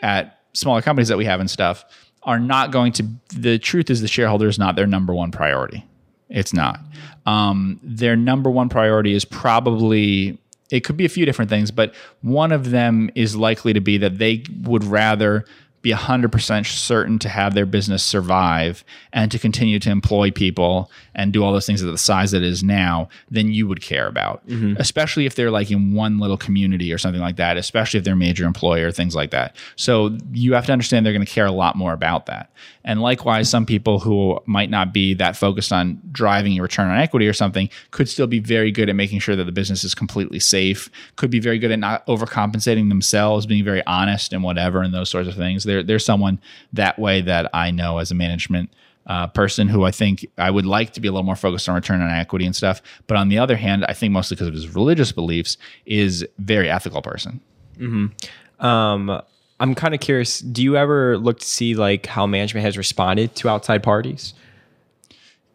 at 0.00 0.40
smaller 0.52 0.82
companies 0.82 1.06
that 1.06 1.16
we 1.16 1.24
have 1.24 1.38
and 1.38 1.48
stuff 1.48 1.84
are 2.22 2.38
not 2.38 2.70
going 2.70 2.92
to 2.92 3.06
the 3.34 3.58
truth 3.58 3.90
is 3.90 4.00
the 4.00 4.08
shareholder 4.08 4.48
is 4.48 4.58
not 4.58 4.76
their 4.76 4.86
number 4.86 5.14
one 5.14 5.30
priority. 5.30 5.86
It's 6.28 6.52
not. 6.52 6.80
Um, 7.26 7.80
their 7.82 8.16
number 8.16 8.50
one 8.50 8.68
priority 8.68 9.14
is 9.14 9.24
probably 9.24 10.38
it 10.70 10.80
could 10.80 10.96
be 10.96 11.04
a 11.04 11.08
few 11.08 11.26
different 11.26 11.48
things 11.48 11.70
but 11.70 11.94
one 12.22 12.52
of 12.52 12.70
them 12.70 13.10
is 13.14 13.34
likely 13.34 13.72
to 13.72 13.80
be 13.80 13.98
that 13.98 14.18
they 14.18 14.44
would 14.62 14.84
rather 14.84 15.44
be 15.82 15.92
100% 15.92 16.66
certain 16.66 17.18
to 17.18 17.28
have 17.28 17.54
their 17.54 17.66
business 17.66 18.04
survive 18.04 18.84
and 19.12 19.30
to 19.30 19.38
continue 19.38 19.78
to 19.78 19.90
employ 19.90 20.30
people 20.30 20.90
and 21.14 21.32
do 21.32 21.42
all 21.42 21.52
those 21.52 21.66
things 21.66 21.82
at 21.82 21.90
the 21.90 21.98
size 21.98 22.30
that 22.32 22.42
it 22.42 22.48
is 22.48 22.62
now, 22.62 23.08
then 23.30 23.50
you 23.50 23.66
would 23.66 23.80
care 23.80 24.06
about. 24.06 24.46
Mm-hmm. 24.46 24.74
Especially 24.78 25.26
if 25.26 25.34
they're 25.34 25.50
like 25.50 25.70
in 25.70 25.94
one 25.94 26.18
little 26.18 26.36
community 26.36 26.92
or 26.92 26.98
something 26.98 27.20
like 27.20 27.36
that, 27.36 27.56
especially 27.56 27.98
if 27.98 28.04
they're 28.04 28.14
a 28.14 28.16
major 28.16 28.44
employer, 28.44 28.90
things 28.90 29.14
like 29.14 29.30
that. 29.30 29.56
So 29.76 30.16
you 30.32 30.52
have 30.54 30.66
to 30.66 30.72
understand 30.72 31.06
they're 31.06 31.12
going 31.12 31.24
to 31.24 31.32
care 31.32 31.46
a 31.46 31.52
lot 31.52 31.76
more 31.76 31.92
about 31.92 32.26
that. 32.26 32.50
And 32.84 33.00
likewise, 33.00 33.48
some 33.48 33.66
people 33.66 34.00
who 34.00 34.38
might 34.46 34.70
not 34.70 34.92
be 34.92 35.14
that 35.14 35.36
focused 35.36 35.72
on 35.72 36.00
driving 36.12 36.58
a 36.58 36.62
return 36.62 36.88
on 36.88 36.98
equity 36.98 37.28
or 37.28 37.32
something 37.32 37.68
could 37.90 38.08
still 38.08 38.26
be 38.26 38.38
very 38.38 38.70
good 38.70 38.88
at 38.88 38.96
making 38.96 39.20
sure 39.20 39.36
that 39.36 39.44
the 39.44 39.52
business 39.52 39.84
is 39.84 39.94
completely 39.94 40.40
safe, 40.40 40.90
could 41.16 41.30
be 41.30 41.40
very 41.40 41.58
good 41.58 41.70
at 41.70 41.78
not 41.78 42.06
overcompensating 42.06 42.88
themselves, 42.88 43.46
being 43.46 43.64
very 43.64 43.84
honest 43.86 44.32
and 44.32 44.42
whatever, 44.42 44.82
and 44.82 44.94
those 44.94 45.10
sorts 45.10 45.28
of 45.28 45.34
things. 45.34 45.64
There, 45.70 45.82
there's 45.82 46.04
someone 46.04 46.40
that 46.72 46.98
way 46.98 47.20
that 47.22 47.50
I 47.54 47.70
know 47.70 47.98
as 47.98 48.10
a 48.10 48.14
management 48.14 48.70
uh, 49.06 49.26
person 49.28 49.68
who 49.68 49.84
I 49.84 49.90
think 49.90 50.26
I 50.38 50.50
would 50.50 50.66
like 50.66 50.92
to 50.92 51.00
be 51.00 51.08
a 51.08 51.12
little 51.12 51.24
more 51.24 51.36
focused 51.36 51.68
on 51.68 51.74
return 51.74 52.00
on 52.00 52.10
equity 52.10 52.46
and 52.46 52.54
stuff. 52.54 52.82
But 53.06 53.16
on 53.16 53.28
the 53.28 53.38
other 53.38 53.56
hand, 53.56 53.84
I 53.86 53.92
think 53.92 54.12
mostly 54.12 54.36
because 54.36 54.48
of 54.48 54.54
his 54.54 54.74
religious 54.74 55.10
beliefs, 55.12 55.56
is 55.86 56.26
very 56.38 56.70
ethical 56.70 57.02
person. 57.02 57.40
Mm-hmm. 57.78 58.64
Um, 58.64 59.22
I'm 59.58 59.74
kind 59.74 59.94
of 59.94 60.00
curious. 60.00 60.40
Do 60.40 60.62
you 60.62 60.76
ever 60.76 61.18
look 61.18 61.40
to 61.40 61.46
see 61.46 61.74
like 61.74 62.06
how 62.06 62.26
management 62.26 62.64
has 62.64 62.76
responded 62.76 63.34
to 63.36 63.48
outside 63.48 63.82
parties? 63.82 64.34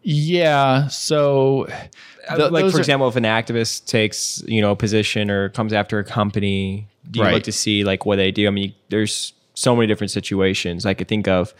Yeah. 0.02 0.86
So, 0.88 1.66
uh, 2.28 2.36
th- 2.36 2.50
like 2.50 2.70
for 2.70 2.76
are, 2.76 2.80
example, 2.80 3.08
if 3.08 3.16
an 3.16 3.24
activist 3.24 3.86
takes 3.86 4.42
you 4.46 4.60
know 4.60 4.72
a 4.72 4.76
position 4.76 5.30
or 5.30 5.48
comes 5.48 5.72
after 5.72 5.98
a 5.98 6.04
company, 6.04 6.88
do 7.10 7.20
you 7.20 7.24
right. 7.24 7.34
look 7.34 7.42
to 7.44 7.52
see 7.52 7.84
like 7.84 8.06
what 8.06 8.16
they 8.16 8.30
do? 8.30 8.46
I 8.46 8.50
mean, 8.50 8.74
there's 8.88 9.32
so 9.56 9.74
many 9.74 9.86
different 9.86 10.10
situations. 10.10 10.86
I 10.86 10.94
could 10.94 11.08
think 11.08 11.26
of 11.26 11.52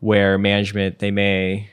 where 0.00 0.36
management 0.36 0.98
they 0.98 1.10
may 1.10 1.70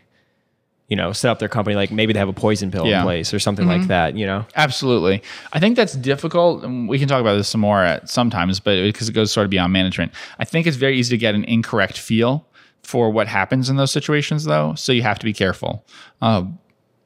you 0.87 0.95
know 0.95 1.11
set 1.11 1.31
up 1.31 1.39
their 1.39 1.49
company 1.49 1.75
like 1.75 1.91
maybe 1.91 2.13
they 2.13 2.19
have 2.19 2.29
a 2.29 2.33
poison 2.33 2.69
pill 2.69 2.85
yeah. 2.85 2.99
in 2.99 3.03
place 3.03 3.33
or 3.33 3.39
something 3.39 3.65
mm-hmm. 3.65 3.79
like 3.79 3.87
that 3.87 4.15
you 4.15 4.25
know? 4.25 4.45
Absolutely. 4.55 5.21
I 5.51 5.59
think 5.59 5.75
that's 5.75 5.93
difficult 5.93 6.63
and 6.63 6.87
we 6.87 6.99
can 6.99 7.07
talk 7.07 7.19
about 7.19 7.35
this 7.35 7.49
some 7.49 7.61
more 7.61 7.83
at 7.83 8.09
sometimes 8.09 8.59
but 8.59 8.81
because 8.83 9.09
it 9.09 9.13
goes 9.13 9.31
sort 9.31 9.45
of 9.45 9.49
beyond 9.49 9.73
management. 9.73 10.11
I 10.39 10.45
think 10.45 10.67
it's 10.67 10.77
very 10.77 10.97
easy 10.97 11.11
to 11.11 11.17
get 11.17 11.35
an 11.35 11.43
incorrect 11.45 11.97
feel 11.97 12.45
for 12.83 13.09
what 13.09 13.27
happens 13.27 13.69
in 13.69 13.75
those 13.75 13.91
situations 13.91 14.45
though 14.45 14.75
so 14.75 14.91
you 14.91 15.01
have 15.01 15.19
to 15.19 15.25
be 15.25 15.33
careful. 15.33 15.85
Uh, 16.21 16.45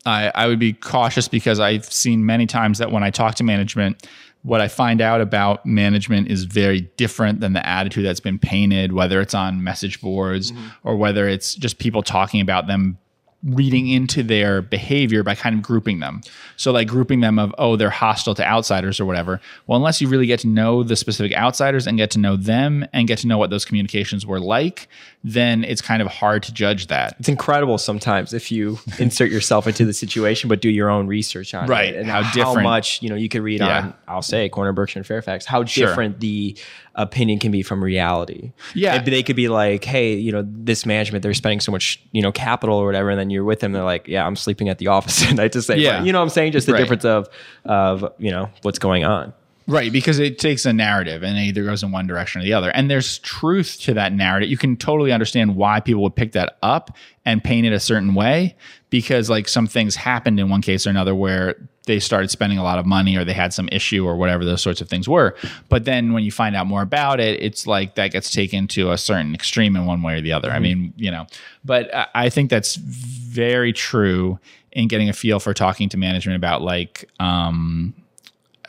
I, 0.05 0.31
I 0.35 0.47
would 0.47 0.59
be 0.59 0.73
cautious 0.73 1.27
because 1.27 1.59
i've 1.59 1.85
seen 1.91 2.25
many 2.27 2.45
times 2.45 2.77
that 2.77 2.91
when 2.91 3.01
i 3.01 3.09
talk 3.09 3.35
to 3.35 3.43
management 3.43 4.05
what 4.45 4.61
I 4.61 4.67
find 4.67 5.01
out 5.01 5.21
about 5.21 5.65
management 5.65 6.27
is 6.27 6.43
very 6.43 6.81
different 6.97 7.39
than 7.39 7.53
the 7.53 7.67
attitude 7.67 8.05
that's 8.05 8.19
been 8.19 8.37
painted, 8.37 8.93
whether 8.93 9.19
it's 9.19 9.33
on 9.33 9.63
message 9.63 9.99
boards 10.01 10.51
mm-hmm. 10.51 10.67
or 10.83 10.95
whether 10.95 11.27
it's 11.27 11.55
just 11.55 11.79
people 11.79 12.03
talking 12.03 12.41
about 12.41 12.67
them 12.67 12.99
reading 13.45 13.87
into 13.87 14.23
their 14.23 14.61
behavior 14.61 15.23
by 15.23 15.35
kind 15.35 15.55
of 15.55 15.61
grouping 15.61 15.99
them. 15.99 16.21
So 16.57 16.71
like 16.71 16.87
grouping 16.87 17.19
them 17.19 17.37
of 17.37 17.53
oh 17.57 17.75
they're 17.75 17.89
hostile 17.89 18.33
to 18.35 18.43
outsiders 18.43 18.99
or 18.99 19.05
whatever. 19.05 19.39
Well, 19.67 19.77
unless 19.77 20.01
you 20.01 20.07
really 20.07 20.25
get 20.25 20.39
to 20.41 20.47
know 20.47 20.83
the 20.83 20.95
specific 20.95 21.35
outsiders 21.37 21.85
and 21.85 21.97
get 21.97 22.11
to 22.11 22.19
know 22.19 22.35
them 22.35 22.87
and 22.91 23.07
get 23.07 23.19
to 23.19 23.27
know 23.27 23.37
what 23.37 23.51
those 23.51 23.63
communications 23.63 24.25
were 24.25 24.39
like, 24.39 24.87
then 25.23 25.63
it's 25.63 25.81
kind 25.81 26.01
of 26.01 26.07
hard 26.07 26.43
to 26.43 26.53
judge 26.53 26.87
that. 26.87 27.15
It's 27.19 27.29
incredible 27.29 27.77
sometimes 27.77 28.33
if 28.33 28.51
you 28.51 28.79
insert 28.99 29.31
yourself 29.31 29.67
into 29.67 29.85
the 29.85 29.93
situation 29.93 30.49
but 30.49 30.61
do 30.61 30.69
your 30.69 30.89
own 30.89 31.07
research 31.07 31.53
on 31.53 31.67
right. 31.67 31.93
it 31.93 31.97
and 31.97 32.09
how, 32.09 32.23
how 32.23 32.33
different 32.33 32.63
much, 32.63 33.01
you 33.03 33.09
know, 33.09 33.15
you 33.15 33.29
could 33.29 33.41
read 33.41 33.59
yeah. 33.59 33.79
on 33.79 33.93
I'll 34.07 34.21
say 34.21 34.49
Corner 34.49 34.73
Berkshire 34.73 34.99
and 34.99 35.05
Fairfax, 35.05 35.45
how 35.45 35.63
different 35.63 36.15
sure. 36.15 36.19
the 36.19 36.57
opinion 36.95 37.39
can 37.39 37.51
be 37.51 37.61
from 37.61 37.83
reality. 37.83 38.51
Yeah. 38.73 38.97
Maybe 38.97 39.11
they 39.11 39.23
could 39.23 39.35
be 39.35 39.47
like, 39.49 39.83
hey, 39.83 40.15
you 40.15 40.31
know, 40.31 40.43
this 40.47 40.85
management, 40.85 41.23
they're 41.23 41.33
spending 41.33 41.59
so 41.59 41.71
much, 41.71 42.01
you 42.11 42.21
know, 42.21 42.31
capital 42.31 42.77
or 42.77 42.85
whatever. 42.85 43.09
And 43.09 43.19
then 43.19 43.29
you're 43.29 43.43
with 43.43 43.59
them. 43.59 43.71
They're 43.73 43.83
like, 43.83 44.07
yeah, 44.07 44.25
I'm 44.25 44.35
sleeping 44.35 44.69
at 44.69 44.77
the 44.77 44.87
office. 44.87 45.23
and 45.29 45.39
I 45.39 45.47
just 45.47 45.67
say, 45.67 45.77
Yeah. 45.77 46.03
you 46.03 46.11
know 46.11 46.19
what 46.19 46.23
I'm 46.23 46.29
saying? 46.29 46.53
Just 46.53 46.67
the 46.67 46.73
Right. 46.73 46.79
difference 46.79 47.05
of, 47.05 47.27
of, 47.65 48.13
you 48.17 48.31
know, 48.31 48.49
what's 48.61 48.79
going 48.79 49.03
on. 49.03 49.33
Right, 49.67 49.91
because 49.91 50.19
it 50.19 50.37
takes 50.37 50.65
a 50.67 50.73
narrative 50.73 51.23
and 51.23 51.39
it 51.39 51.41
either 51.41 51.63
goes 51.63 51.81
in 51.81 51.91
one 51.91 52.05
direction 52.05 52.39
or 52.39 52.43
the 52.43 52.53
other. 52.53 52.69
And 52.69 52.89
there's 52.89 53.17
truth 53.19 53.79
to 53.81 53.95
that 53.95 54.13
narrative. 54.13 54.47
You 54.47 54.57
can 54.57 54.77
totally 54.77 55.11
understand 55.11 55.55
why 55.55 55.79
people 55.79 56.03
would 56.03 56.15
pick 56.15 56.33
that 56.33 56.57
up 56.61 56.95
and 57.25 57.43
paint 57.43 57.65
it 57.65 57.73
a 57.73 57.79
certain 57.79 58.13
way 58.13 58.55
because 58.91 59.27
like 59.27 59.47
some 59.47 59.65
things 59.65 59.95
happened 59.95 60.39
in 60.39 60.49
one 60.49 60.61
case 60.61 60.85
or 60.85 60.91
another 60.91 61.15
where 61.15 61.67
they 61.85 61.99
started 61.99 62.29
spending 62.31 62.57
a 62.57 62.63
lot 62.63 62.79
of 62.79 62.85
money 62.85 63.15
or 63.15 63.23
they 63.23 63.33
had 63.33 63.53
some 63.53 63.69
issue 63.71 64.05
or 64.05 64.15
whatever 64.17 64.43
those 64.45 64.61
sorts 64.61 64.81
of 64.81 64.89
things 64.89 65.07
were. 65.07 65.35
But 65.69 65.85
then 65.85 66.13
when 66.13 66.23
you 66.23 66.31
find 66.31 66.55
out 66.55 66.67
more 66.67 66.81
about 66.81 67.19
it, 67.19 67.41
it's 67.43 67.67
like 67.67 67.95
that 67.95 68.11
gets 68.11 68.31
taken 68.31 68.67
to 68.69 68.91
a 68.91 68.97
certain 68.97 69.33
extreme 69.35 69.75
in 69.75 69.85
one 69.85 70.01
way 70.01 70.15
or 70.17 70.21
the 70.21 70.33
other. 70.33 70.51
I 70.51 70.59
mean, 70.59 70.93
you 70.97 71.11
know, 71.11 71.27
but 71.63 71.93
I- 71.93 72.07
I 72.15 72.29
think 72.29 72.49
that's 72.49 72.75
very 72.75 73.71
true 73.73 74.39
in 74.71 74.87
getting 74.87 75.09
a 75.09 75.13
feel 75.13 75.39
for 75.39 75.53
talking 75.53 75.87
to 75.89 75.97
management 75.97 76.35
about 76.35 76.61
like 76.61 77.09
um 77.19 77.93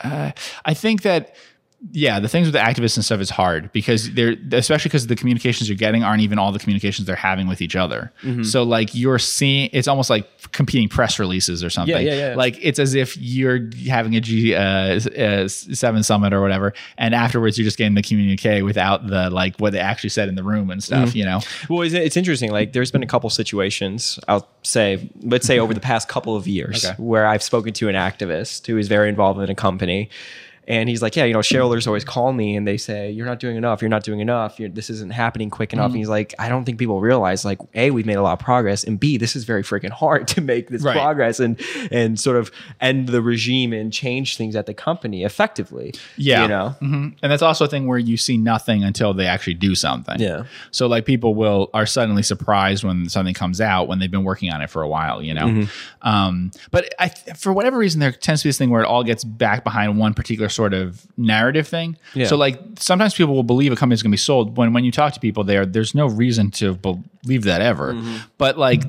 uh, 0.01 0.31
I 0.63 0.73
think 0.73 1.01
that 1.01 1.35
yeah, 1.91 2.19
the 2.19 2.27
things 2.27 2.47
with 2.47 2.53
the 2.53 2.59
activists 2.59 2.97
and 2.97 3.05
stuff 3.05 3.21
is 3.21 3.29
hard 3.29 3.71
because 3.71 4.11
they're 4.13 4.35
especially 4.51 4.89
because 4.89 5.07
the 5.07 5.15
communications 5.15 5.69
you're 5.69 5.77
getting 5.77 6.03
aren't 6.03 6.21
even 6.21 6.39
all 6.39 6.51
the 6.51 6.57
communications 6.57 7.05
they're 7.05 7.15
having 7.15 7.47
with 7.47 7.61
each 7.61 7.75
other. 7.75 8.11
Mm-hmm. 8.23 8.43
So 8.43 8.63
like 8.63 8.95
you're 8.95 9.19
seeing, 9.19 9.69
it's 9.73 9.87
almost 9.87 10.09
like 10.09 10.27
competing 10.51 10.89
press 10.89 11.19
releases 11.19 11.63
or 11.63 11.69
something. 11.69 11.95
Yeah, 11.95 12.13
yeah, 12.13 12.29
yeah. 12.29 12.35
Like 12.35 12.57
it's 12.61 12.79
as 12.79 12.95
if 12.95 13.15
you're 13.17 13.69
having 13.87 14.15
a 14.15 14.21
G 14.21 14.55
uh, 14.55 14.59
uh, 14.59 15.47
seven 15.47 16.01
summit 16.01 16.33
or 16.33 16.41
whatever, 16.41 16.73
and 16.97 17.13
afterwards 17.13 17.59
you're 17.59 17.65
just 17.65 17.77
getting 17.77 17.93
the 17.93 18.01
communique 18.01 18.63
without 18.63 19.05
the 19.05 19.29
like 19.29 19.57
what 19.57 19.71
they 19.71 19.79
actually 19.79 20.09
said 20.09 20.29
in 20.29 20.35
the 20.35 20.43
room 20.43 20.71
and 20.71 20.83
stuff. 20.83 21.09
Mm-hmm. 21.09 21.17
You 21.17 21.25
know? 21.25 21.39
Well, 21.69 21.81
it's, 21.83 21.93
it's 21.93 22.17
interesting. 22.17 22.51
Like, 22.51 22.73
there's 22.73 22.91
been 22.91 23.03
a 23.03 23.07
couple 23.07 23.29
situations, 23.29 24.19
I'll 24.27 24.47
say, 24.63 25.09
let's 25.21 25.45
say 25.45 25.59
over 25.59 25.75
the 25.75 25.79
past 25.79 26.07
couple 26.07 26.35
of 26.35 26.47
years, 26.47 26.85
Okay. 26.85 26.95
where 26.97 27.27
I've 27.27 27.43
spoken 27.43 27.73
to 27.73 27.87
an 27.87 27.95
activist 27.95 28.65
who 28.65 28.77
is 28.77 28.87
very 28.87 29.09
involved 29.09 29.39
in 29.41 29.49
a 29.49 29.55
company. 29.55 30.09
And 30.67 30.89
he's 30.89 31.01
like, 31.01 31.15
yeah, 31.15 31.23
you 31.23 31.33
know, 31.33 31.41
shareholders 31.41 31.87
always 31.87 32.03
call 32.03 32.33
me 32.33 32.55
and 32.57 32.67
they 32.67 32.75
say, 32.75 33.09
you're 33.09 33.25
not 33.25 33.39
doing 33.39 33.55
enough. 33.55 33.81
You're 33.81 33.87
not 33.89 34.03
doing 34.03 34.19
enough. 34.19 34.59
You're, 34.59 34.67
this 34.67 34.89
isn't 34.89 35.13
happening 35.13 35.49
quick 35.49 35.71
enough. 35.71 35.85
Mm-hmm. 35.85 35.91
And 35.93 35.97
he's 35.99 36.09
like, 36.09 36.33
I 36.39 36.49
don't 36.49 36.65
think 36.65 36.77
people 36.77 36.99
realize, 36.99 37.45
like, 37.45 37.59
A, 37.73 37.91
we've 37.91 38.05
made 38.05 38.17
a 38.17 38.21
lot 38.21 38.33
of 38.33 38.39
progress. 38.39 38.83
And 38.83 38.99
B, 38.99 39.17
this 39.17 39.35
is 39.35 39.45
very 39.45 39.63
freaking 39.63 39.91
hard 39.91 40.27
to 40.35 40.41
make 40.41 40.67
this 40.69 40.83
Right. 40.83 40.93
progress 40.95 41.39
and, 41.39 41.59
and 41.89 42.19
sort 42.19 42.35
of 42.37 42.51
end 42.81 43.07
the 43.07 43.21
regime 43.21 43.71
and 43.71 43.93
change 43.93 44.35
things 44.35 44.55
at 44.55 44.65
the 44.65 44.73
company 44.73 45.23
effectively. 45.23 45.93
Yeah. 46.17 46.41
You 46.41 46.47
know? 46.49 46.75
Mhm. 46.81 47.15
And 47.21 47.31
that's 47.31 47.41
also 47.41 47.65
a 47.65 47.67
thing 47.69 47.87
where 47.87 47.97
you 47.97 48.17
see 48.17 48.37
nothing 48.37 48.83
until 48.83 49.13
they 49.13 49.25
actually 49.25 49.53
do 49.55 49.73
something. 49.73 50.19
Yeah. 50.19 50.43
So 50.71 50.87
like 50.87 51.05
people 51.05 51.33
will 51.33 51.69
are 51.73 51.85
suddenly 51.85 52.23
surprised 52.23 52.83
when 52.83 53.07
something 53.07 53.33
comes 53.33 53.61
out 53.61 53.87
when 53.87 53.99
they've 53.99 54.11
been 54.11 54.23
working 54.25 54.51
on 54.51 54.61
it 54.61 54.69
for 54.69 54.81
a 54.81 54.87
while, 54.87 55.21
you 55.23 55.33
know. 55.33 55.45
Mm-hmm. 55.47 56.07
Um, 56.07 56.51
but 56.71 56.93
I, 56.99 57.07
for 57.09 57.53
whatever 57.53 57.77
reason, 57.77 57.99
there 58.01 58.11
tends 58.11 58.41
to 58.41 58.45
be 58.47 58.49
this 58.49 58.57
thing 58.57 58.69
where 58.69 58.81
it 58.81 58.87
all 58.87 59.03
gets 59.03 59.23
back 59.23 59.63
behind 59.63 59.97
one 59.97 60.13
particular 60.13 60.49
sort 60.57 60.73
of 60.73 61.05
narrative 61.15 61.67
thing. 61.67 61.89
Yeah. 62.13 62.27
So 62.27 62.35
like 62.35 62.59
sometimes 62.79 63.13
people 63.13 63.33
will 63.33 63.49
believe 63.53 63.71
a 63.71 63.75
company's 63.75 64.03
going 64.03 64.11
to 64.11 64.19
be 64.21 64.25
sold 64.31 64.57
when 64.57 64.73
when 64.73 64.83
you 64.83 64.91
talk 64.91 65.13
to 65.13 65.19
people 65.19 65.43
there, 65.43 65.65
there's 65.65 65.93
no 65.93 66.07
reason 66.07 66.51
to 66.51 66.75
believe 66.75 67.43
that 67.43 67.61
ever. 67.61 67.93
Mm-hmm. 67.93 68.17
But 68.37 68.57
like. 68.57 68.83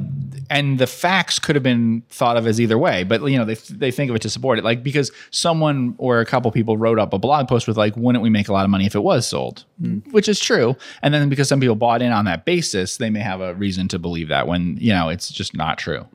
And 0.51 0.79
the 0.79 0.87
facts 0.87 1.39
could 1.39 1.57
have 1.57 1.63
been 1.63 2.03
thought 2.09 2.39
of 2.39 2.47
as 2.47 2.59
either 2.59 2.79
way, 2.79 3.05
but 3.05 3.21
you 3.21 3.37
know 3.37 3.45
they 3.45 3.57
they 3.85 3.91
think 3.91 4.09
of 4.09 4.17
it 4.17 4.23
to 4.23 4.31
support 4.31 4.59
it, 4.59 4.65
like 4.65 4.83
because 4.83 5.13
someone 5.31 5.95
or 5.99 6.21
a 6.21 6.25
couple 6.25 6.51
people 6.51 6.79
wrote 6.79 6.99
up 6.99 7.13
a 7.13 7.19
blog 7.19 7.49
post 7.49 7.69
with 7.69 7.77
like, 7.77 7.95
"Wouldn't 7.99 8.23
we 8.23 8.31
make 8.31 8.49
a 8.49 8.53
lot 8.55 8.65
of 8.65 8.71
money 8.71 8.87
if 8.87 8.95
it 8.95 9.03
was 9.03 9.29
sold?" 9.29 9.67
Which 10.11 10.27
is 10.27 10.41
true, 10.41 10.75
and 11.03 11.13
then 11.13 11.29
because 11.29 11.49
some 11.49 11.61
people 11.61 11.77
bought 11.77 12.01
in 12.01 12.13
on 12.13 12.25
that 12.25 12.47
basis, 12.47 12.97
they 12.97 13.11
may 13.11 13.21
have 13.21 13.43
a 13.43 13.53
reason 13.57 13.89
to 13.89 13.99
believe 13.99 14.29
that 14.29 14.49
when 14.49 14.79
you 14.81 14.95
know 14.95 15.11
it's 15.11 15.29
just 15.31 15.55
not 15.55 15.77
true. 15.77 16.07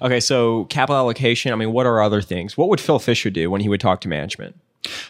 Okay. 0.00 0.20
So, 0.20 0.66
capital 0.66 0.94
allocation. 0.94 1.50
I 1.50 1.56
mean, 1.56 1.72
what 1.72 1.84
are 1.84 2.00
other 2.00 2.22
things? 2.22 2.56
What 2.56 2.68
would 2.68 2.80
Phil 2.80 3.00
Fisher 3.00 3.30
do 3.30 3.50
when 3.50 3.62
he 3.62 3.68
would 3.68 3.80
talk 3.80 4.00
to 4.02 4.08
management? 4.08 4.54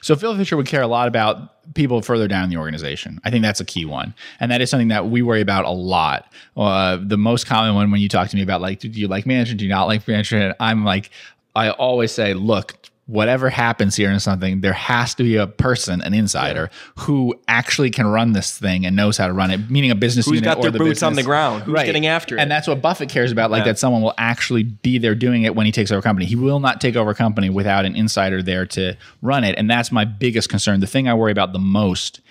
So 0.01 0.17
Phil 0.17 0.37
Fisher 0.37 0.57
would 0.57 0.67
care 0.67 0.83
a 0.83 0.87
lot 0.87 1.09
about 1.09 1.75
people 1.75 2.03
further 2.03 2.29
down 2.29 2.51
the 2.51 2.57
organization. 2.57 3.21
I 3.25 3.31
think 3.31 3.43
that's 3.43 3.61
a 3.61 3.65
key 3.65 3.85
one, 3.85 4.15
and 4.41 4.51
that 4.51 4.61
is 4.61 4.71
something 4.71 4.89
that 4.89 5.09
we 5.09 5.23
worry 5.23 5.41
about 5.41 5.65
a 5.65 5.71
lot. 5.71 6.31
Uh, 6.57 6.99
the 7.01 7.17
most 7.17 7.47
common 7.47 7.75
one 7.75 7.91
when 7.91 8.01
you 8.01 8.09
talk 8.09 8.29
to 8.29 8.37
me 8.37 8.43
about 8.43 8.61
like, 8.61 8.81
do 8.81 8.89
you 8.89 9.09
like 9.09 9.27
management? 9.27 9.61
Do 9.61 9.65
you 9.65 9.71
not 9.71 9.85
like 9.85 10.07
management? 10.07 10.57
I'm 10.61 10.85
like, 10.85 11.11
I 11.55 11.71
always 11.71 12.13
say, 12.13 12.35
look. 12.35 12.75
Whatever 13.13 13.51
happens 13.51 13.95
here 13.95 14.11
in 14.11 14.19
something, 14.21 14.63
there 14.63 14.73
has 14.73 15.15
to 15.17 15.23
be 15.23 15.37
a 15.37 15.47
person, 15.47 16.01
an 16.01 16.15
insider, 16.15 16.71
who 17.01 17.35
actually 17.47 17.91
can 17.91 18.07
run 18.07 18.33
this 18.33 18.57
thing 18.57 18.87
and 18.87 18.97
knows 18.97 19.19
how 19.19 19.27
to 19.27 19.35
run 19.35 19.51
it. 19.51 19.71
Meaning 19.71 19.91
a 19.91 19.95
business 19.95 20.25
Who's 20.25 20.37
unit 20.37 20.45
got 20.47 20.57
or 20.59 20.63
their 20.63 20.71
the 20.73 20.79
boots 20.79 21.03
on 21.03 21.15
the 21.15 21.23
ground? 21.23 21.65
Who's 21.65 21.83
getting 21.83 22.07
after 22.07 22.37
it? 22.37 22.41
And 22.41 22.51
that's 22.51 22.67
what 22.67 22.81
Buffett 22.81 23.11
cares 23.11 23.31
about, 23.31 23.51
like 23.51 23.61
Yeah. 23.61 23.73
that 23.73 23.79
someone 23.79 24.01
will 24.01 24.15
actually 24.17 24.63
be 24.63 24.97
there 24.97 25.15
doing 25.15 25.43
it 25.43 25.55
when 25.55 25.67
he 25.67 25.73
takes 25.73 25.91
over 25.91 25.99
a 25.99 26.03
company. 26.03 26.25
He 26.25 26.37
will 26.37 26.59
not 26.59 26.81
take 26.81 26.97
over 26.97 27.11
a 27.11 27.15
company 27.15 27.51
without 27.51 27.85
an 27.85 27.95
insider 27.95 28.43
there 28.43 28.65
to 28.67 28.95
run 29.21 29.45
it. 29.45 29.57
And 29.59 29.69
that's 29.71 29.93
my 29.93 30.07
biggest 30.07 30.49
concern. 30.49 30.81
The 30.81 30.87
thing 30.87 31.07
I 31.07 31.13
worry 31.13 31.33
about 31.33 31.53
the 31.53 31.59
most 31.59 32.23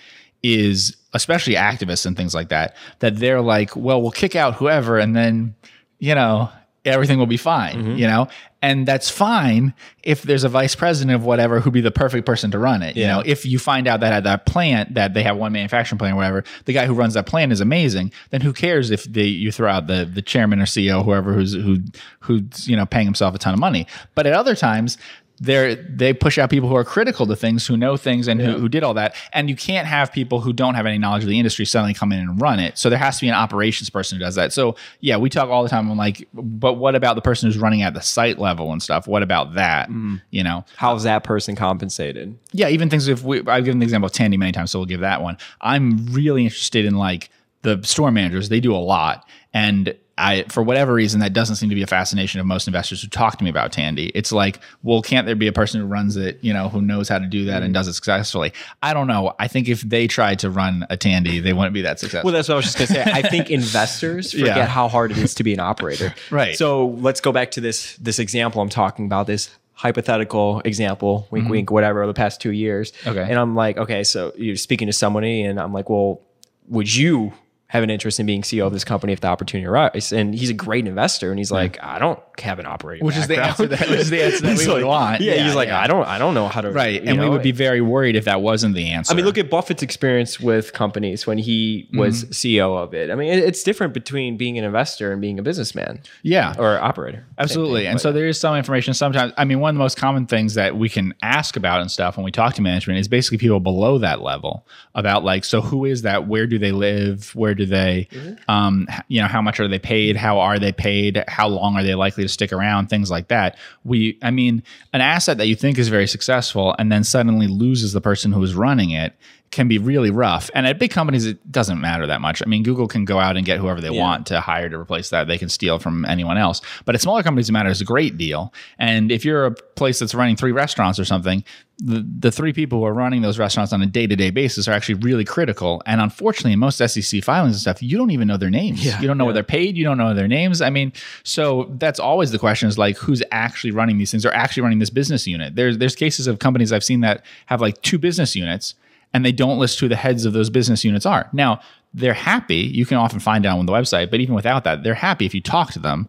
is 0.42 0.96
especially 1.12 1.54
activists 1.54 2.06
and 2.06 2.16
things 2.16 2.34
like 2.34 2.48
that, 2.48 2.74
that 2.98 3.16
they're 3.20 3.40
like, 3.40 3.76
well, 3.76 4.02
we'll 4.02 4.10
kick 4.10 4.34
out 4.34 4.54
whoever 4.54 4.98
and 4.98 5.14
then, 5.14 5.54
you 6.00 6.16
know, 6.16 6.50
everything 6.84 7.18
will 7.18 7.26
be 7.26 7.36
fine, 7.36 7.76
Mm-hmm. 7.76 7.96
you 7.96 8.06
know? 8.06 8.28
And 8.64 8.86
that's 8.86 9.10
fine 9.10 9.74
if 10.04 10.22
there's 10.22 10.44
a 10.44 10.48
vice 10.48 10.76
president 10.76 11.16
of 11.16 11.24
whatever 11.24 11.58
who'd 11.58 11.72
be 11.72 11.80
the 11.80 11.90
perfect 11.90 12.24
person 12.24 12.52
to 12.52 12.60
run 12.60 12.80
it. 12.82 12.96
You 12.96 13.08
know, 13.08 13.20
if 13.26 13.44
you 13.44 13.58
find 13.58 13.88
out 13.88 13.98
that 14.00 14.12
at 14.12 14.22
that 14.22 14.46
plant 14.46 14.94
that 14.94 15.14
they 15.14 15.24
have 15.24 15.36
one 15.36 15.50
manufacturing 15.52 15.98
plant 15.98 16.12
or 16.14 16.16
whatever, 16.18 16.44
the 16.66 16.72
guy 16.72 16.86
who 16.86 16.94
runs 16.94 17.14
that 17.14 17.26
plant 17.26 17.50
is 17.50 17.60
amazing, 17.60 18.12
then 18.30 18.40
who 18.40 18.52
cares 18.52 18.92
if 18.92 19.02
they 19.04 19.24
you 19.24 19.50
throw 19.50 19.68
out 19.68 19.88
the 19.88 20.04
the 20.04 20.22
chairman 20.22 20.60
or 20.60 20.64
CEO, 20.64 21.04
whoever 21.04 21.32
who's 21.32 21.54
who 21.54 21.78
who's 22.20 22.68
you 22.68 22.76
know 22.76 22.86
paying 22.86 23.06
himself 23.06 23.34
a 23.34 23.38
ton 23.38 23.52
of 23.52 23.58
money. 23.58 23.84
But 24.14 24.26
at 24.28 24.32
other 24.32 24.54
times 24.54 24.96
they're 25.42 25.74
they 25.74 26.12
push 26.14 26.38
out 26.38 26.50
people 26.50 26.68
who 26.68 26.76
are 26.76 26.84
critical 26.84 27.26
to 27.26 27.34
things, 27.34 27.66
who 27.66 27.76
know 27.76 27.96
things, 27.96 28.28
and 28.28 28.40
who, 28.40 28.52
who 28.52 28.68
did 28.68 28.84
all 28.84 28.94
that. 28.94 29.14
And 29.32 29.50
you 29.50 29.56
can't 29.56 29.88
have 29.88 30.12
people 30.12 30.40
who 30.40 30.52
don't 30.52 30.74
have 30.74 30.86
any 30.86 30.98
knowledge 30.98 31.24
of 31.24 31.28
the 31.28 31.38
industry 31.38 31.64
suddenly 31.64 31.94
come 31.94 32.12
in 32.12 32.20
and 32.20 32.40
run 32.40 32.60
it. 32.60 32.78
So 32.78 32.88
there 32.88 32.98
has 32.98 33.16
to 33.16 33.22
be 33.22 33.28
an 33.28 33.34
operations 33.34 33.90
person 33.90 34.16
who 34.18 34.24
does 34.24 34.36
that. 34.36 34.52
So 34.52 34.76
yeah, 35.00 35.16
we 35.16 35.28
talk 35.28 35.48
all 35.48 35.64
the 35.64 35.68
time. 35.68 35.90
I'm 35.90 35.98
like, 35.98 36.28
but 36.32 36.74
what 36.74 36.94
about 36.94 37.16
the 37.16 37.22
person 37.22 37.48
who's 37.48 37.58
running 37.58 37.82
at 37.82 37.92
the 37.92 38.00
site 38.00 38.38
level 38.38 38.72
and 38.72 38.80
stuff? 38.80 39.08
What 39.08 39.24
about 39.24 39.54
that? 39.54 39.88
Mm-hmm. 39.88 40.16
You 40.30 40.44
know, 40.44 40.64
How's 40.76 41.02
that 41.02 41.24
person 41.24 41.56
compensated? 41.56 42.38
yeah, 42.52 42.68
even 42.68 42.88
things 42.88 43.08
if 43.08 43.24
we 43.24 43.40
I've 43.48 43.64
given 43.64 43.80
the 43.80 43.84
example 43.84 44.06
of 44.06 44.12
Tandy 44.12 44.36
many 44.36 44.52
times, 44.52 44.70
so 44.70 44.78
we'll 44.78 44.86
give 44.86 45.00
that 45.00 45.22
one. 45.22 45.38
I'm 45.60 46.06
really 46.12 46.44
interested 46.44 46.84
in 46.84 46.96
like 46.96 47.30
the 47.62 47.80
store 47.82 48.12
managers. 48.12 48.48
They 48.48 48.60
do 48.60 48.74
a 48.74 48.78
lot. 48.78 49.26
And 49.52 49.96
I 50.22 50.44
for 50.44 50.62
whatever 50.62 50.94
reason 50.94 51.20
that 51.20 51.32
doesn't 51.32 51.56
seem 51.56 51.68
to 51.68 51.74
be 51.74 51.82
a 51.82 51.86
fascination 51.86 52.40
of 52.40 52.46
most 52.46 52.66
investors 52.66 53.02
who 53.02 53.08
talk 53.08 53.36
to 53.38 53.44
me 53.44 53.50
about 53.50 53.72
Tandy. 53.72 54.06
It's 54.14 54.30
like, 54.32 54.60
well, 54.82 55.02
can't 55.02 55.26
there 55.26 55.34
be 55.34 55.48
a 55.48 55.52
person 55.52 55.80
who 55.80 55.86
runs 55.86 56.16
it, 56.16 56.38
you 56.42 56.52
know, 56.54 56.68
who 56.68 56.80
knows 56.80 57.08
how 57.08 57.18
to 57.18 57.26
do 57.26 57.44
that 57.46 57.62
and 57.62 57.74
does 57.74 57.88
it 57.88 57.94
successfully? 57.94 58.52
I 58.82 58.94
don't 58.94 59.06
know. 59.08 59.34
I 59.38 59.48
think 59.48 59.68
if 59.68 59.82
they 59.82 60.06
tried 60.06 60.38
to 60.38 60.50
run 60.50 60.86
a 60.88 60.96
Tandy, 60.96 61.40
they 61.40 61.52
wouldn't 61.52 61.74
be 61.74 61.82
that 61.82 61.98
successful. 62.00 62.28
Well, 62.28 62.34
that's 62.34 62.48
what 62.48 62.54
I 62.54 62.56
was 62.56 62.64
just 62.66 62.78
gonna 62.78 62.86
say. 62.86 63.02
I 63.04 63.22
think 63.22 63.50
investors 63.62 64.32
forget 64.32 64.56
Yeah. 64.56 64.66
how 64.66 64.88
hard 64.88 65.10
it 65.10 65.18
is 65.18 65.34
to 65.34 65.42
be 65.44 65.52
an 65.52 65.60
operator. 65.60 66.14
Right. 66.30 66.56
So 66.56 66.86
let's 67.00 67.20
go 67.20 67.32
back 67.32 67.50
to 67.52 67.60
this 67.60 67.96
this 67.96 68.18
example 68.18 68.62
I'm 68.62 68.68
talking 68.68 69.04
about. 69.06 69.26
This 69.26 69.50
hypothetical 69.74 70.60
example, 70.64 71.26
wink, 71.30 71.48
wink, 71.48 71.70
whatever, 71.70 72.02
over 72.02 72.06
the 72.06 72.14
past 72.16 72.40
two 72.40 72.52
years. 72.52 72.92
Mm-hmm. 72.92 73.08
Okay. 73.10 73.22
And 73.28 73.38
I'm 73.38 73.54
like, 73.56 73.76
okay, 73.76 74.04
so 74.04 74.32
you're 74.36 74.56
speaking 74.56 74.86
to 74.86 74.92
somebody, 74.92 75.42
and 75.42 75.58
I'm 75.60 75.72
like, 75.72 75.90
well, 75.90 76.20
would 76.68 76.94
you 76.94 77.32
have 77.72 77.82
an 77.82 77.88
interest 77.88 78.20
in 78.20 78.26
being 78.26 78.42
CEO 78.42 78.66
of 78.66 78.72
this 78.74 78.84
company 78.84 79.14
if 79.14 79.20
the 79.20 79.28
opportunity 79.28 79.66
arises? 79.66 80.12
And 80.12 80.34
he's 80.34 80.50
a 80.50 80.54
great 80.54 80.86
investor, 80.86 81.30
and 81.30 81.38
he's 81.38 81.50
like, 81.50 81.82
I 81.82 81.98
don't 81.98 82.20
have 82.38 82.58
an 82.58 82.66
operating, 82.66 83.06
Which 83.06 83.16
is 83.16 83.26
the 83.28 83.36
background." 83.36 83.72
answer 83.72 83.84
that- 83.84 83.90
which 83.90 84.00
is 84.00 84.10
the 84.10 84.22
answer 84.22 84.42
that 84.42 84.58
we 84.58 84.68
would 84.68 84.84
want. 84.84 85.20
Yeah, 85.22 85.34
Yeah, 85.36 85.44
he's 85.46 85.54
like, 85.54 85.68
yeah. 85.68 85.80
I 85.80 85.86
don't, 85.86 86.06
I 86.06 86.18
don't 86.18 86.34
know 86.34 86.48
how 86.48 86.60
to, 86.60 86.70
right. 86.70 87.02
And 87.02 87.18
we 87.18 87.28
would 87.28 87.42
be 87.42 87.52
very 87.52 87.80
worried 87.80 88.14
if 88.14 88.26
that 88.26 88.42
wasn't 88.42 88.74
the 88.74 88.90
answer. 88.90 89.12
I 89.12 89.16
mean, 89.16 89.24
look 89.24 89.38
at 89.38 89.48
Buffett's 89.48 89.82
experience 89.82 90.38
with 90.38 90.74
companies 90.74 91.26
when 91.26 91.38
he 91.38 91.88
was 91.94 92.24
Mm-hmm. 92.24 92.30
CEO 92.32 92.76
of 92.76 92.92
it. 92.92 93.10
I 93.10 93.14
mean, 93.14 93.32
it, 93.32 93.38
it's 93.42 93.62
different 93.62 93.94
between 93.94 94.36
being 94.36 94.58
an 94.58 94.64
investor 94.64 95.12
and 95.12 95.20
being 95.20 95.38
a 95.38 95.42
businessman 95.42 96.02
yeah. 96.22 96.54
or 96.58 96.78
operator. 96.78 97.24
Absolutely. 97.38 97.82
thing, 97.82 97.92
and 97.92 98.00
so 98.00 98.12
there 98.12 98.26
is 98.28 98.38
some 98.38 98.54
information 98.56 98.92
sometimes. 98.92 99.32
I 99.38 99.44
mean, 99.44 99.60
one 99.60 99.70
of 99.70 99.74
the 99.76 99.78
most 99.78 99.96
common 99.96 100.26
things 100.26 100.54
that 100.54 100.76
we 100.76 100.88
can 100.90 101.14
ask 101.22 101.56
about 101.56 101.80
and 101.80 101.90
stuff 101.90 102.16
when 102.18 102.24
we 102.24 102.30
talk 102.30 102.54
to 102.54 102.62
management 102.62 102.98
is 102.98 103.08
basically 103.08 103.38
people 103.38 103.60
below 103.60 103.98
that 103.98 104.20
level 104.20 104.66
about 104.94 105.24
like, 105.24 105.44
so 105.44 105.60
who 105.62 105.84
is 105.86 106.02
that? 106.02 106.28
Where 106.28 106.46
do 106.46 106.58
they 106.58 106.72
live? 106.72 107.34
Where 107.34 107.54
do 107.54 107.61
they, 107.66 108.08
um, 108.48 108.86
you 109.08 109.20
know, 109.20 109.28
how 109.28 109.42
much 109.42 109.60
are 109.60 109.68
they 109.68 109.78
paid? 109.78 110.16
How 110.16 110.38
are 110.40 110.58
they 110.58 110.72
paid? 110.72 111.24
How 111.28 111.48
long 111.48 111.76
are 111.76 111.82
they 111.82 111.94
likely 111.94 112.24
to 112.24 112.28
stick 112.28 112.52
around? 112.52 112.88
Things 112.88 113.10
like 113.10 113.28
that. 113.28 113.56
We, 113.84 114.18
I 114.22 114.30
mean, 114.30 114.62
an 114.92 115.00
asset 115.00 115.38
that 115.38 115.46
you 115.46 115.56
think 115.56 115.78
is 115.78 115.88
very 115.88 116.06
successful 116.06 116.74
and 116.78 116.90
then 116.90 117.04
suddenly 117.04 117.46
loses 117.46 117.92
the 117.92 118.00
person 118.00 118.32
who 118.32 118.42
is 118.42 118.54
running 118.54 118.90
it 118.90 119.14
can 119.52 119.68
be 119.68 119.76
really 119.78 120.10
rough. 120.10 120.50
And 120.54 120.66
at 120.66 120.78
big 120.78 120.90
companies, 120.90 121.26
it 121.26 121.52
doesn't 121.52 121.78
matter 121.78 122.06
that 122.06 122.22
much. 122.22 122.42
I 122.44 122.46
mean, 122.48 122.62
Google 122.62 122.88
can 122.88 123.04
go 123.04 123.20
out 123.20 123.36
and 123.36 123.44
get 123.44 123.60
whoever 123.60 123.82
they 123.82 123.90
want 123.90 124.26
to 124.28 124.40
hire 124.40 124.70
to 124.70 124.78
replace 124.78 125.10
that. 125.10 125.28
They 125.28 125.36
can 125.36 125.50
steal 125.50 125.78
from 125.78 126.06
anyone 126.06 126.38
else. 126.38 126.62
But 126.86 126.94
at 126.94 127.02
smaller 127.02 127.22
companies, 127.22 127.50
it 127.50 127.52
matters 127.52 127.82
a 127.82 127.84
great 127.84 128.16
deal. 128.16 128.52
And 128.78 129.12
if 129.12 129.26
you're 129.26 129.44
a 129.44 129.50
place 129.52 129.98
that's 129.98 130.14
running 130.14 130.36
three 130.36 130.52
restaurants 130.52 130.98
or 130.98 131.04
something, 131.04 131.44
the, 131.76 132.06
the 132.18 132.32
three 132.32 132.54
people 132.54 132.78
who 132.78 132.86
are 132.86 132.94
running 132.94 133.20
those 133.20 133.38
restaurants 133.38 133.74
on 133.74 133.82
a 133.82 133.86
day 133.86 134.06
to 134.06 134.16
day 134.16 134.30
basis 134.30 134.68
are 134.68 134.72
actually 134.72 134.94
really 134.94 135.24
critical. 135.24 135.82
And 135.84 136.00
unfortunately, 136.00 136.52
in 136.52 136.58
most 136.58 136.78
SEC 136.78 137.22
filings 137.22 137.54
and 137.54 137.60
stuff, 137.60 137.82
you 137.82 137.98
don't 137.98 138.10
even 138.10 138.28
know 138.28 138.38
their 138.38 138.50
names. 138.50 138.84
Yeah, 138.84 138.98
you 139.00 139.06
don't 139.06 139.18
know 139.18 139.24
yeah. 139.24 139.26
what 139.26 139.34
they're 139.34 139.42
paid. 139.42 139.76
You 139.76 139.84
don't 139.84 139.98
know 139.98 140.14
their 140.14 140.28
names. 140.28 140.62
I 140.62 140.70
mean, 140.70 140.94
so 141.24 141.70
that's 141.78 142.00
always 142.00 142.30
the 142.30 142.38
question 142.38 142.70
is 142.70 142.78
like, 142.78 142.96
who's 142.96 143.22
actually 143.32 143.72
running 143.72 143.98
these 143.98 144.10
things 144.10 144.24
or 144.24 144.32
actually 144.32 144.62
running 144.62 144.78
this 144.78 144.90
business 144.90 145.26
unit? 145.26 145.56
There's, 145.56 145.76
there's 145.76 145.94
cases 145.94 146.26
of 146.26 146.38
companies 146.38 146.72
I've 146.72 146.84
seen 146.84 147.00
that 147.00 147.22
have 147.46 147.60
like 147.60 147.82
two 147.82 147.98
business 147.98 148.34
units 148.34 148.76
and 149.14 149.24
they 149.24 149.32
don't 149.32 149.58
list 149.58 149.80
who 149.80 149.88
the 149.88 149.96
heads 149.96 150.24
of 150.24 150.32
those 150.32 150.50
business 150.50 150.84
units 150.84 151.06
are. 151.06 151.28
Now, 151.32 151.60
they're 151.94 152.14
happy. 152.14 152.56
You 152.56 152.86
can 152.86 152.96
often 152.96 153.20
find 153.20 153.44
out 153.44 153.58
on 153.58 153.66
the 153.66 153.72
website, 153.72 154.10
but 154.10 154.20
even 154.20 154.34
without 154.34 154.64
that, 154.64 154.82
they're 154.82 154.94
happy 154.94 155.26
if 155.26 155.34
you 155.34 155.42
talk 155.42 155.72
to 155.72 155.78
them 155.78 156.08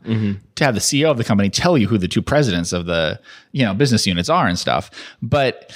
to 0.55 0.63
have 0.63 0.75
the 0.75 0.79
CEO 0.79 1.11
of 1.11 1.17
the 1.17 1.23
company 1.25 1.49
tell 1.49 1.77
you 1.77 1.87
who 1.87 1.97
the 1.97 2.07
two 2.07 2.21
presidents 2.21 2.71
of 2.71 2.85
the 2.85 3.19
you 3.51 3.65
know 3.65 3.73
business 3.73 4.07
units 4.07 4.29
are 4.29 4.47
and 4.47 4.57
stuff. 4.57 4.89
But 5.21 5.73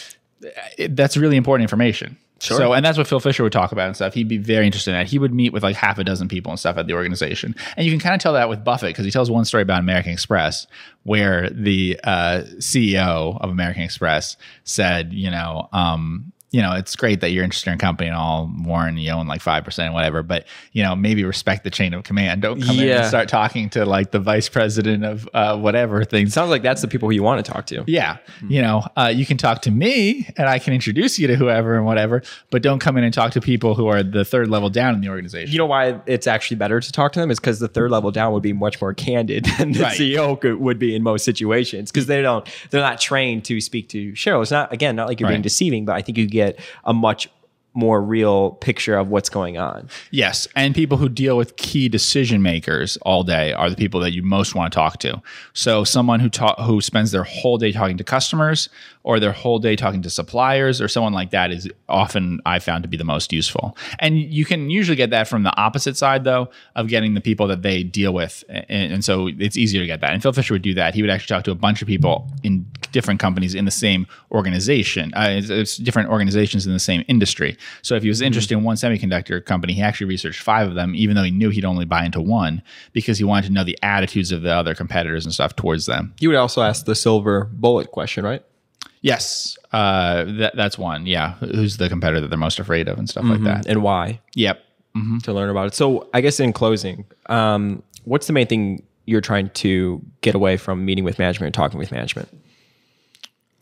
it, 0.78 0.96
that's 0.96 1.18
really 1.18 1.36
important 1.36 1.64
information. 1.64 2.18
Sure. 2.40 2.58
So, 2.58 2.74
and 2.74 2.86
that's 2.86 2.98
what 2.98 3.08
Phil 3.08 3.20
Fisher 3.20 3.44
would 3.44 3.52
talk 3.52 3.72
about 3.72 3.88
and 3.88 3.96
stuff. 3.96 4.14
He'd 4.14 4.28
be 4.28 4.38
very 4.38 4.66
interested 4.66 4.92
in 4.92 4.98
that. 4.98 5.08
He 5.08 5.18
would 5.18 5.34
meet 5.34 5.54
with 5.54 5.64
like 5.64 5.76
half 5.76 5.98
a 5.98 6.04
dozen 6.04 6.28
people 6.28 6.52
and 6.52 6.60
stuff 6.60 6.78
at 6.78 6.86
the 6.86 6.94
organization. 6.94 7.56
And 7.76 7.86
you 7.86 7.92
can 7.92 8.00
kind 8.00 8.14
of 8.14 8.22
tell 8.22 8.34
that 8.34 8.48
with 8.48 8.64
Buffett 8.64 8.90
because 8.90 9.06
he 9.06 9.12
tells 9.12 9.32
one 9.32 9.44
story 9.46 9.64
about 9.64 9.80
American 9.80 10.12
Express 10.12 10.68
where 11.04 11.50
the 11.50 12.00
uh, 12.04 12.44
CEO 12.58 13.42
of 13.42 13.50
American 13.50 13.82
Express 13.82 14.38
said, 14.66 15.14
you 15.14 15.32
know, 15.32 15.68
um, 15.74 16.32
you 16.52 16.62
know, 16.62 16.74
it's 16.74 16.96
great 16.96 17.20
that 17.22 17.32
you're 17.32 17.44
interested 17.44 17.70
in 17.72 17.76
a 17.76 17.78
company 17.78 18.08
and 18.08 18.16
all, 18.16 18.50
Warren, 18.60 18.98
you 18.98 19.12
own 19.12 19.28
like 19.28 19.42
5%, 19.42 19.92
whatever, 19.94 20.24
but, 20.24 20.46
you 20.72 20.82
know, 20.82 20.96
maybe 20.96 21.26
respect 21.26 21.66
the 21.66 21.70
chain 21.70 21.94
of 21.94 22.04
command. 22.04 22.42
Don't 22.42 22.62
come 22.62 22.80
in 22.80 22.88
and 22.90 23.06
start 23.06 23.28
talking 23.28 23.70
to 23.72 23.86
like 23.86 24.12
the 24.12 24.20
vice 24.20 24.48
president 24.48 25.04
of 25.04 25.28
uh, 25.34 25.58
whatever 25.58 26.06
thing. 26.06 26.30
Sounds 26.30 26.50
like 26.50 26.62
that's 26.62 26.82
the 26.82 26.88
people 26.88 27.10
who 27.10 27.16
you 27.16 27.22
want 27.24 27.46
to 27.46 27.52
talk 27.52 27.66
to. 27.68 27.84
Yeah. 27.86 28.18
You 28.48 28.62
know, 28.62 28.84
uh, 28.96 29.12
you 29.14 29.26
can 29.26 29.36
talk 29.36 29.62
to 29.64 29.72
me 29.72 30.30
and 30.38 30.48
I 30.48 30.58
can 30.60 30.74
introduce 30.74 31.20
you 31.20 31.28
to 31.28 31.36
whoever 31.36 31.76
and 31.76 31.86
whatever, 31.86 32.24
but 32.50 32.62
don't 32.62 32.80
come 32.80 32.96
in 32.96 33.04
and 33.04 33.14
talk 33.14 33.34
to 33.34 33.42
people 33.42 33.76
who 33.76 33.88
are 33.88 34.02
the 34.02 34.24
third 34.24 34.48
level 34.48 34.70
down 34.70 34.96
in 34.96 35.02
the 35.02 35.10
organization. 35.10 35.52
You 35.52 35.58
know 35.58 35.66
why 35.66 36.00
it's 36.06 36.28
actually 36.28 36.58
better 36.58 36.80
to 36.80 36.92
talk 36.94 37.12
to 37.14 37.20
them 37.20 37.30
is 37.30 37.42
because 37.42 37.60
the 37.60 37.68
third 37.68 37.92
level 37.92 38.10
down 38.10 38.32
would 38.32 38.44
be 38.44 38.54
much 38.54 38.80
more 38.80 38.94
candid 38.94 39.46
than 39.58 39.74
the 39.74 39.82
Right. 39.82 39.98
CEO 40.00 40.40
could, 40.40 40.56
would 40.62 40.80
be 40.80 40.96
in 40.96 41.04
most 41.04 41.26
situations 41.26 41.92
because 41.92 42.08
they 42.08 42.22
don't 42.22 42.48
they're 42.70 42.82
not 42.82 43.02
trained 43.02 43.44
to 43.46 43.60
speak 43.60 43.90
to 43.90 44.16
shareholders. 44.16 44.52
Not 44.52 44.72
again, 44.72 44.96
not 44.96 45.08
like 45.08 45.20
you're 45.20 45.28
being 45.30 45.42
deceiving, 45.42 45.84
but 45.84 45.96
I 45.96 46.02
think 46.02 46.18
you 46.18 46.28
get 46.28 46.47
a 46.84 46.94
much 46.94 47.30
more 47.78 48.02
real 48.02 48.52
picture 48.54 48.98
of 48.98 49.10
what's 49.10 49.30
going 49.30 49.58
on. 49.58 49.88
Yes, 50.10 50.48
and 50.56 50.74
people 50.74 50.98
who 50.98 51.08
deal 51.08 51.38
with 51.38 51.58
key 51.58 51.88
decision 51.88 52.42
makers 52.42 52.98
all 53.04 53.24
day 53.24 53.54
are 53.54 53.70
the 53.70 53.76
people 53.76 54.00
that 54.00 54.14
you 54.14 54.24
most 54.24 54.56
want 54.56 54.74
to 54.74 54.76
talk 54.76 54.98
to. 55.00 55.22
So 55.54 55.84
someone 55.84 56.20
who 56.20 56.30
ta- 56.30 56.56
who 56.64 56.82
spends 56.82 57.12
their 57.12 57.24
whole 57.24 57.60
day 57.60 57.72
talking 57.72 57.98
to 57.98 58.04
customers 58.04 58.68
or 59.08 59.22
their 59.22 59.32
whole 59.32 59.58
day 59.58 59.74
talking 59.74 60.02
to 60.02 60.10
suppliers 60.10 60.82
or 60.82 60.90
someone 60.90 61.14
like 61.14 61.32
that 61.32 61.50
is 61.50 61.70
often 61.88 62.42
I 62.46 62.60
found 62.60 62.84
to 62.84 62.90
be 62.90 62.98
the 62.98 63.06
most 63.06 63.32
useful. 63.32 63.78
And 64.00 64.18
you 64.20 64.44
can 64.44 64.70
usually 64.70 64.98
get 64.98 65.12
that 65.12 65.30
from 65.30 65.44
the 65.44 65.56
opposite 65.56 65.96
side 65.96 66.26
though 66.26 66.50
of 66.76 66.90
getting 66.90 67.14
the 67.14 67.22
people 67.22 67.48
that 67.48 67.62
they 67.62 67.84
deal 67.84 68.14
with 68.14 68.44
and, 68.50 68.92
and 68.92 69.06
so 69.06 69.30
it's 69.40 69.56
easier 69.56 69.80
to 69.80 69.88
get 69.88 70.02
that. 70.02 70.12
And 70.12 70.22
Phil 70.22 70.34
Fisher 70.34 70.54
would 70.54 70.62
do 70.62 70.74
that. 70.74 70.94
He 70.94 71.02
would 71.02 71.10
actually 71.10 71.34
talk 71.34 71.46
to 71.46 71.52
a 71.52 71.56
bunch 71.56 71.82
of 71.82 71.88
people 71.88 72.30
in 72.44 72.66
different 72.92 73.22
companies 73.22 73.56
in 73.56 73.64
the 73.64 73.72
same 73.72 74.08
organization. 74.34 75.14
Uh, 75.14 75.28
it's, 75.30 75.50
it's 75.50 75.78
different 75.78 76.10
organizations 76.10 76.68
in 76.68 76.74
the 76.74 76.80
same 76.80 77.06
industry. 77.08 77.56
So 77.84 77.96
if 77.96 78.04
he 78.04 78.10
was 78.10 78.20
interested 78.20 78.58
in 78.58 78.66
one 78.66 78.76
semiconductor 78.76 79.44
company, 79.46 79.72
he 79.72 79.82
actually 79.82 80.08
researched 80.08 80.42
five 80.42 80.68
of 80.68 80.76
them, 80.76 80.94
even 80.96 81.16
though 81.16 81.24
he 81.24 81.32
knew 81.32 81.50
he'd 81.50 81.64
only 81.64 81.86
buy 81.86 82.04
into 82.04 82.20
one 82.20 82.62
because 82.92 83.18
he 83.18 83.24
wanted 83.24 83.48
to 83.48 83.54
know 83.54 83.64
the 83.64 83.80
attitudes 83.82 84.34
of 84.34 84.42
the 84.42 84.52
other 84.52 84.76
competitors 84.76 85.24
and 85.24 85.34
stuff 85.34 85.56
towards 85.56 85.86
them. 85.86 86.14
You 86.20 86.28
would 86.28 86.38
also 86.38 86.62
ask 86.62 86.84
the 86.86 86.94
silver 86.94 87.46
bullet 87.54 87.92
question, 87.92 88.26
right? 88.26 88.44
Yes, 89.02 89.58
uh, 89.72 90.24
that, 90.26 90.56
that's 90.56 90.78
one. 90.78 91.06
Yeah, 91.06 91.34
who's 91.36 91.78
the 91.78 91.88
competitor 91.90 92.22
that 92.22 92.28
they're 92.30 92.38
most 92.38 92.60
afraid 92.60 92.88
of 92.88 92.98
and 92.98 93.08
stuff 93.10 93.26
like 93.26 93.44
that. 93.44 93.66
And 93.68 93.82
why 93.84 94.22
Yep. 94.36 94.64
to 95.24 95.32
learn 95.34 95.50
about 95.50 95.68
it. 95.68 95.76
So 95.76 96.10
I 96.14 96.22
guess 96.22 96.40
in 96.40 96.54
closing, 96.54 97.06
um, 97.28 97.84
what's 98.06 98.26
the 98.26 98.34
main 98.34 98.48
thing 98.48 98.84
you're 99.06 99.22
trying 99.22 99.50
to 99.52 100.02
get 100.22 100.34
away 100.34 100.58
from 100.58 100.84
meeting 100.86 101.04
with 101.04 101.20
management 101.20 101.48
and 101.48 101.54
talking 101.54 101.78
with 101.78 101.92
management? 101.92 102.30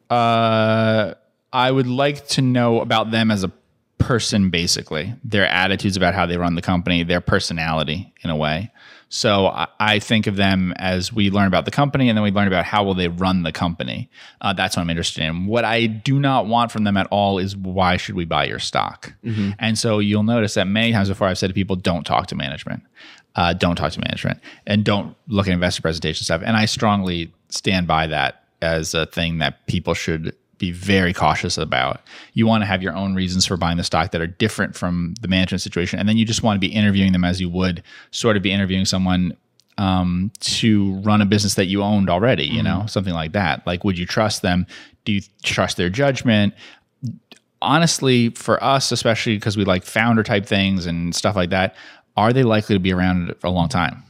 Uh, 0.10 1.14
I 1.52 1.72
would 1.72 1.88
like 1.88 2.28
to 2.30 2.42
know 2.42 2.80
about 2.80 3.12
them 3.12 3.32
as 3.32 3.44
a 3.44 3.52
person, 4.06 4.52
basically, 4.52 5.14
their 5.24 5.48
attitudes 5.48 5.98
about 5.98 6.14
how 6.14 6.28
they 6.28 6.38
run 6.38 6.54
the 6.54 6.62
company, 6.62 7.04
their 7.04 7.22
personality 7.22 8.14
in 8.24 8.30
a 8.30 8.36
way. 8.36 8.72
So 9.10 9.48
I, 9.48 9.68
I 9.80 10.00
think 10.00 10.28
of 10.28 10.36
them 10.36 10.74
as 10.78 11.12
we 11.12 11.32
learn 11.32 11.48
about 11.48 11.66
the 11.66 11.72
company, 11.72 12.08
and 12.08 12.16
then 12.16 12.24
we 12.24 12.32
learn 12.32 12.48
about 12.48 12.66
how 12.66 12.84
will 12.84 12.94
they 12.94 13.08
run 13.08 13.42
the 13.44 13.52
company. 13.52 14.10
Uh, 14.42 14.54
that's 14.54 14.76
what 14.76 14.84
I'm 14.84 14.90
interested 14.90 15.24
in. 15.24 15.48
What 15.48 15.66
I 15.66 15.88
do 15.88 16.20
not 16.20 16.46
want 16.46 16.72
from 16.72 16.84
them 16.84 16.98
at 16.98 17.08
all 17.08 17.40
is 17.40 17.58
why 17.58 17.98
should 17.98 18.16
we 18.16 18.26
buy 18.26 18.46
your 18.46 18.60
stock? 18.60 19.14
And 19.60 19.78
so 19.78 20.00
you'll 20.00 20.24
notice 20.24 20.54
that 20.54 20.68
many 20.68 20.92
times 20.92 21.10
before 21.10 21.28
I've 21.28 21.38
said 21.38 21.48
to 21.48 21.54
people, 21.54 21.76
don't 21.76 22.04
talk 22.04 22.28
to 22.28 22.36
management. 22.36 22.84
Uh, 23.36 23.54
don't 23.54 23.76
talk 23.76 23.92
to 23.92 24.00
management 24.00 24.40
and 24.66 24.86
don't 24.86 25.16
look 25.28 25.48
at 25.48 25.54
investor 25.54 25.82
presentation 25.82 26.24
stuff. 26.24 26.42
And 26.46 26.56
I 26.56 26.66
strongly 26.66 27.34
stand 27.50 27.88
by 27.88 28.08
that 28.08 28.44
as 28.62 28.94
a 28.94 29.06
thing 29.06 29.40
that 29.40 29.68
people 29.68 29.94
should 29.94 30.34
be 30.58 30.72
very 30.72 31.14
cautious 31.14 31.58
about. 31.58 32.02
You 32.34 32.48
want 32.48 32.62
to 32.62 32.66
have 32.66 32.82
your 32.82 32.96
own 32.96 33.16
reasons 33.16 33.46
for 33.46 33.58
buying 33.58 33.78
the 33.78 33.84
stock 33.84 34.12
that 34.12 34.22
are 34.22 34.28
different 34.28 34.76
from 34.76 35.16
the 35.22 35.28
management 35.28 35.62
situation. 35.62 36.00
And 36.00 36.08
then 36.08 36.18
you 36.18 36.26
just 36.26 36.44
want 36.44 36.56
to 36.56 36.68
be 36.68 36.74
interviewing 36.74 37.12
them 37.12 37.24
as 37.24 37.42
you 37.42 37.50
would 37.50 37.84
sort 38.12 38.38
of 38.38 38.44
be 38.44 38.52
interviewing 38.52 38.86
someone 38.86 39.36
um, 39.78 40.32
to 40.40 40.94
run 41.00 41.22
a 41.22 41.26
business 41.26 41.56
that 41.56 41.66
you 41.66 41.82
owned 41.84 42.10
already, 42.10 42.46
you 42.46 42.64
know, 42.64 42.86
something 42.88 43.14
like 43.14 43.34
that. 43.34 43.66
Like, 43.68 43.84
would 43.84 43.98
you 43.98 44.06
trust 44.06 44.42
them? 44.42 44.66
Do 45.04 45.12
you 45.12 45.22
trust 45.44 45.78
their 45.78 45.90
judgment? 45.90 46.54
honestly, 47.66 48.30
for 48.30 48.64
us, 48.64 48.92
especially 48.92 49.36
because 49.36 49.58
we 49.58 49.66
like 49.66 49.84
founder 49.84 50.24
type 50.24 50.46
things 50.46 50.86
and 50.86 51.14
stuff 51.14 51.36
like 51.36 51.50
that, 51.50 51.76
are 52.16 52.32
they 52.32 52.44
likely 52.44 52.76
to 52.76 52.80
be 52.80 52.94
around 52.94 53.36
for 53.40 53.48
a 53.48 53.52
long 53.52 53.68
time? 53.68 54.04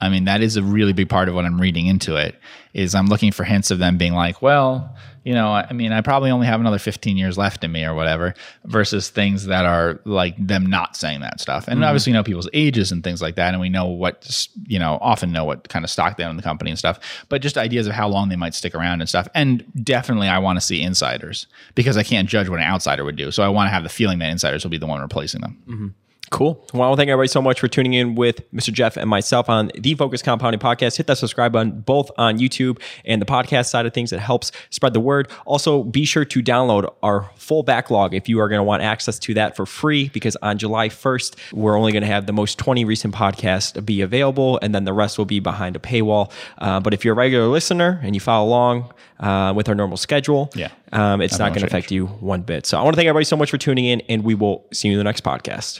I 0.00 0.08
mean, 0.08 0.24
that 0.24 0.40
is 0.40 0.56
a 0.56 0.62
really 0.62 0.92
big 0.92 1.08
part 1.08 1.28
of 1.28 1.34
what 1.34 1.44
I'm 1.44 1.60
reading 1.60 1.86
into 1.86 2.16
it. 2.16 2.36
Is 2.72 2.94
I'm 2.94 3.06
looking 3.06 3.32
for 3.32 3.44
hints 3.44 3.70
of 3.70 3.78
them 3.78 3.98
being 3.98 4.14
like, 4.14 4.40
well, 4.42 4.96
you 5.24 5.34
know, 5.34 5.52
I 5.52 5.72
mean, 5.72 5.92
I 5.92 6.00
probably 6.00 6.30
only 6.30 6.46
have 6.46 6.60
another 6.60 6.78
15 6.78 7.16
years 7.16 7.36
left 7.36 7.62
in 7.62 7.72
me 7.72 7.84
or 7.84 7.94
whatever, 7.94 8.34
versus 8.64 9.10
things 9.10 9.46
that 9.46 9.66
are 9.66 10.00
like 10.04 10.34
them 10.38 10.64
not 10.64 10.96
saying 10.96 11.20
that 11.20 11.40
stuff. 11.40 11.68
And 11.68 11.76
mm-hmm. 11.76 11.84
obviously, 11.84 12.12
we 12.12 12.14
know 12.14 12.22
people's 12.22 12.48
ages 12.54 12.90
and 12.90 13.04
things 13.04 13.20
like 13.20 13.34
that, 13.34 13.52
and 13.52 13.60
we 13.60 13.68
know 13.68 13.86
what 13.86 14.46
you 14.66 14.78
know, 14.78 14.98
often 15.02 15.30
know 15.30 15.44
what 15.44 15.68
kind 15.68 15.84
of 15.84 15.90
stock 15.90 16.16
they 16.16 16.24
own 16.24 16.30
in 16.30 16.36
the 16.36 16.42
company 16.42 16.70
and 16.70 16.78
stuff. 16.78 16.98
But 17.28 17.42
just 17.42 17.58
ideas 17.58 17.86
of 17.86 17.92
how 17.92 18.08
long 18.08 18.30
they 18.30 18.36
might 18.36 18.54
stick 18.54 18.74
around 18.74 19.00
and 19.00 19.08
stuff. 19.08 19.28
And 19.34 19.64
definitely, 19.84 20.28
I 20.28 20.38
want 20.38 20.58
to 20.58 20.64
see 20.64 20.80
insiders 20.80 21.46
because 21.74 21.96
I 21.96 22.02
can't 22.02 22.28
judge 22.28 22.48
what 22.48 22.60
an 22.60 22.66
outsider 22.66 23.04
would 23.04 23.16
do. 23.16 23.30
So 23.30 23.42
I 23.42 23.48
want 23.48 23.66
to 23.66 23.72
have 23.72 23.82
the 23.82 23.88
feeling 23.90 24.20
that 24.20 24.30
insiders 24.30 24.64
will 24.64 24.70
be 24.70 24.78
the 24.78 24.86
one 24.86 25.02
replacing 25.02 25.42
them. 25.42 25.62
Mm-hmm. 25.68 25.88
Cool. 26.30 26.64
Well, 26.72 26.82
I 26.84 26.86
want 26.86 26.96
to 26.96 27.00
thank 27.00 27.10
everybody 27.10 27.26
so 27.26 27.42
much 27.42 27.58
for 27.58 27.66
tuning 27.66 27.92
in 27.92 28.14
with 28.14 28.48
Mr. 28.52 28.72
Geoff 28.72 28.96
and 28.96 29.10
myself 29.10 29.50
on 29.50 29.72
the 29.76 29.94
Focus 29.96 30.22
Compounding 30.22 30.60
Podcast. 30.60 30.96
Hit 30.96 31.08
that 31.08 31.18
subscribe 31.18 31.50
button 31.52 31.80
both 31.80 32.08
on 32.18 32.38
YouTube 32.38 32.80
and 33.04 33.20
the 33.20 33.26
podcast 33.26 33.66
side 33.66 33.84
of 33.84 33.92
things. 33.92 34.12
It 34.12 34.20
helps 34.20 34.52
spread 34.70 34.92
the 34.92 35.00
word. 35.00 35.28
Also, 35.44 35.82
be 35.82 36.04
sure 36.04 36.24
to 36.24 36.40
download 36.40 36.88
our 37.02 37.28
full 37.34 37.64
backlog 37.64 38.14
if 38.14 38.28
you 38.28 38.38
are 38.40 38.48
going 38.48 38.60
to 38.60 38.64
want 38.64 38.80
access 38.80 39.18
to 39.18 39.34
that 39.34 39.56
for 39.56 39.66
free 39.66 40.08
because 40.10 40.36
on 40.40 40.56
July 40.56 40.88
1st, 40.88 41.34
we're 41.52 41.76
only 41.76 41.90
going 41.90 42.02
to 42.02 42.06
have 42.06 42.26
the 42.26 42.32
most 42.32 42.58
20 42.58 42.84
recent 42.84 43.12
podcasts 43.12 43.84
be 43.84 44.00
available 44.00 44.58
and 44.62 44.72
then 44.72 44.84
the 44.84 44.92
rest 44.92 45.18
will 45.18 45.24
be 45.24 45.40
behind 45.40 45.74
a 45.74 45.80
paywall. 45.80 46.30
Uh, 46.58 46.78
but 46.78 46.94
if 46.94 47.04
you're 47.04 47.14
a 47.14 47.16
regular 47.16 47.48
listener 47.48 47.98
and 48.04 48.14
you 48.14 48.20
follow 48.20 48.46
along 48.46 48.94
uh, 49.18 49.52
with 49.54 49.68
our 49.68 49.74
normal 49.74 49.96
schedule, 49.96 50.48
Yeah. 50.54 50.70
um, 50.92 51.20
it's 51.20 51.38
not 51.38 51.48
going 51.50 51.60
to 51.60 51.66
affect 51.66 51.90
you 51.90 52.06
one 52.06 52.42
bit. 52.42 52.66
So 52.66 52.78
I 52.78 52.82
want 52.82 52.94
to 52.94 52.96
thank 52.96 53.08
everybody 53.08 53.24
so 53.24 53.36
much 53.36 53.50
for 53.50 53.58
tuning 53.58 53.84
in 53.84 54.00
and 54.08 54.24
we 54.24 54.34
will 54.34 54.64
see 54.72 54.88
you 54.88 54.94
in 54.94 54.98
the 54.98 55.04
next 55.04 55.24
podcast. 55.24 55.78